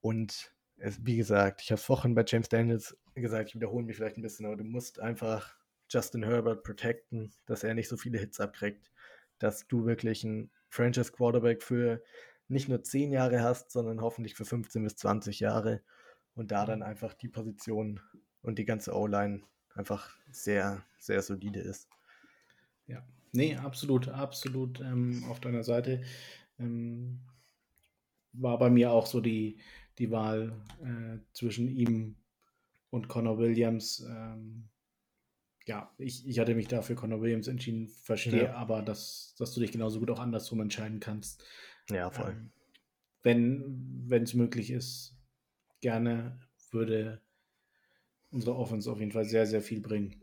[0.00, 3.96] Und es, wie gesagt, ich habe es vorhin bei James Daniels gesagt, ich wiederhole mich
[3.96, 5.56] vielleicht ein bisschen, aber du musst einfach
[5.90, 8.90] Justin Herbert protecten, dass er nicht so viele Hits abkriegt,
[9.38, 12.02] dass du wirklich einen Franchise Quarterback für
[12.50, 15.82] nicht nur 10 Jahre hast, sondern hoffentlich für 15 bis 20 Jahre
[16.34, 18.00] und da dann einfach die Position
[18.42, 19.42] und die ganze O-Line
[19.74, 21.88] einfach sehr, sehr solide ist.
[22.86, 26.02] Ja, nee, absolut, absolut ähm, auf deiner Seite.
[26.58, 27.20] Ähm,
[28.32, 29.58] war bei mir auch so die,
[29.98, 32.16] die Wahl äh, zwischen ihm
[32.90, 34.04] und Connor Williams.
[34.08, 34.68] Ähm,
[35.66, 38.54] ja, ich, ich hatte mich da für Connor Williams entschieden, verstehe ja.
[38.54, 41.44] aber, dass, dass du dich genauso gut auch andersrum entscheiden kannst.
[41.90, 42.36] Ja, voll.
[43.24, 45.16] Ähm, wenn es möglich ist,
[45.80, 47.20] gerne würde
[48.30, 50.22] unsere Offense auf jeden Fall sehr, sehr viel bringen.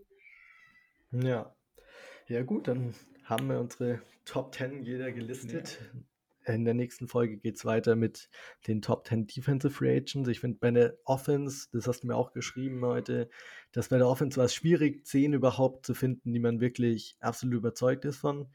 [1.12, 1.56] Ja,
[2.28, 2.94] ja, gut, dann
[3.24, 5.80] haben wir unsere Top 10 jeder gelistet.
[6.46, 6.54] Ja.
[6.54, 8.30] In der nächsten Folge geht es weiter mit
[8.68, 10.30] den Top 10 Defensive Free Agents.
[10.30, 13.30] Ich finde bei der Offense, das hast du mir auch geschrieben heute,
[13.72, 17.58] dass bei der Offense war es schwierig, 10 überhaupt zu finden, die man wirklich absolut
[17.58, 18.50] überzeugt ist von.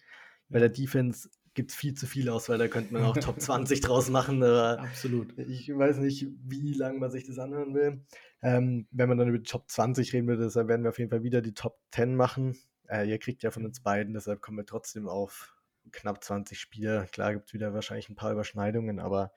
[0.49, 3.41] Bei der Defense gibt es viel zu viel aus, weil da könnte man auch Top
[3.41, 4.43] 20 draus machen.
[4.43, 5.39] Absolut.
[5.39, 8.01] Ich weiß nicht, wie lange man sich das anhören will.
[8.43, 11.11] Ähm, wenn man dann über die Top 20 reden will, deshalb werden wir auf jeden
[11.11, 12.57] Fall wieder die Top 10 machen.
[12.89, 15.55] Äh, ihr kriegt ja von uns beiden, deshalb kommen wir trotzdem auf
[15.93, 17.07] knapp 20 Spieler.
[17.07, 19.33] Klar gibt es wieder wahrscheinlich ein paar Überschneidungen, aber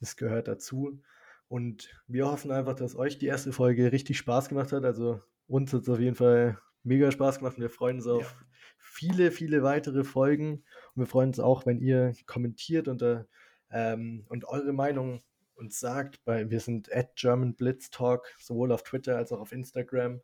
[0.00, 1.00] das gehört dazu.
[1.48, 4.84] Und wir hoffen einfach, dass euch die erste Folge richtig Spaß gemacht hat.
[4.84, 8.22] Also uns hat es auf jeden Fall mega Spaß gemacht und wir freuen uns auf
[8.22, 8.46] ja.
[8.84, 10.62] Viele, viele weitere Folgen.
[10.94, 13.02] Und wir freuen uns auch, wenn ihr kommentiert und,
[13.70, 15.22] ähm, und eure Meinung
[15.56, 16.20] uns sagt.
[16.24, 20.20] Weil wir sind at German Blitz Talk, sowohl auf Twitter als auch auf Instagram.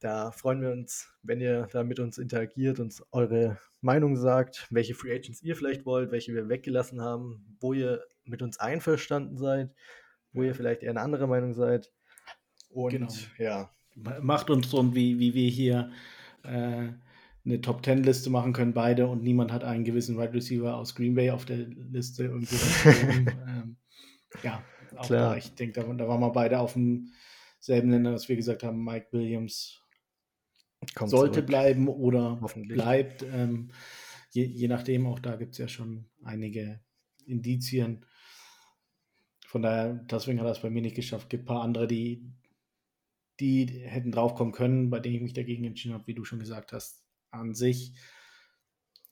[0.00, 4.94] Da freuen wir uns, wenn ihr da mit uns interagiert, uns eure Meinung sagt, welche
[4.94, 9.72] Free Agents ihr vielleicht wollt, welche wir weggelassen haben, wo ihr mit uns einverstanden seid,
[10.32, 11.92] wo ihr vielleicht eher eine andere Meinung seid.
[12.68, 13.12] Und genau.
[13.38, 13.70] ja.
[13.94, 15.92] Macht uns so, wie, wie wir hier
[16.44, 16.88] äh,
[17.44, 20.94] eine Top Ten Liste machen können, beide, und niemand hat einen gewissen Wide Receiver aus
[20.94, 22.32] Green Bay auf der Liste.
[22.32, 22.48] Und
[22.84, 23.76] ähm,
[24.42, 24.62] ja,
[24.96, 25.30] auch Klar.
[25.30, 28.84] da, ich denke, da, da waren wir beide auf demselben Nenner, dass wir gesagt haben,
[28.84, 29.82] Mike Williams
[30.94, 31.46] Kommt sollte zurück.
[31.46, 33.22] bleiben oder bleibt.
[33.22, 33.70] Ähm,
[34.30, 36.80] je, je, nachdem, auch da gibt es ja schon einige
[37.24, 38.04] Indizien.
[39.46, 41.24] Von daher, deswegen hat er es bei mir nicht geschafft.
[41.24, 42.32] Es Gibt ein paar andere, die,
[43.38, 46.72] die hätten draufkommen können, bei denen ich mich dagegen entschieden habe, wie du schon gesagt
[46.72, 47.01] hast.
[47.32, 47.92] An sich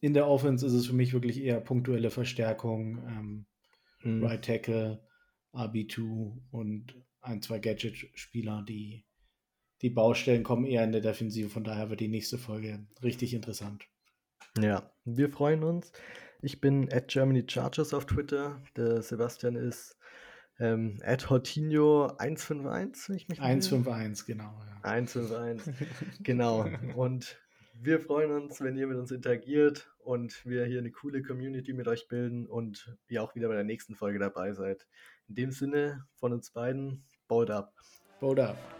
[0.00, 2.98] in der Offense ist es für mich wirklich eher punktuelle Verstärkung.
[3.06, 3.46] Ähm,
[4.02, 4.24] hm.
[4.24, 5.02] Right Tackle,
[5.52, 9.04] RB2 und ein, zwei Gadget-Spieler, die
[9.82, 11.48] die Baustellen kommen eher in der Defensive.
[11.48, 13.86] Von daher wird die nächste Folge richtig interessant.
[14.60, 15.92] Ja, wir freuen uns.
[16.42, 18.62] Ich bin at Germany Chargers auf Twitter.
[18.76, 19.96] Der Sebastian ist
[20.58, 24.60] ähm, at Hortinho151, wenn ich mich 151, genau.
[24.66, 24.90] Ja.
[24.90, 25.74] 151,
[26.22, 26.66] genau.
[26.96, 27.38] Und
[27.82, 31.88] wir freuen uns, wenn ihr mit uns interagiert und wir hier eine coole Community mit
[31.88, 34.86] euch bilden und ihr auch wieder bei der nächsten Folge dabei seid.
[35.28, 37.72] In dem Sinne von uns beiden, Bold up.
[38.20, 38.79] Bold up.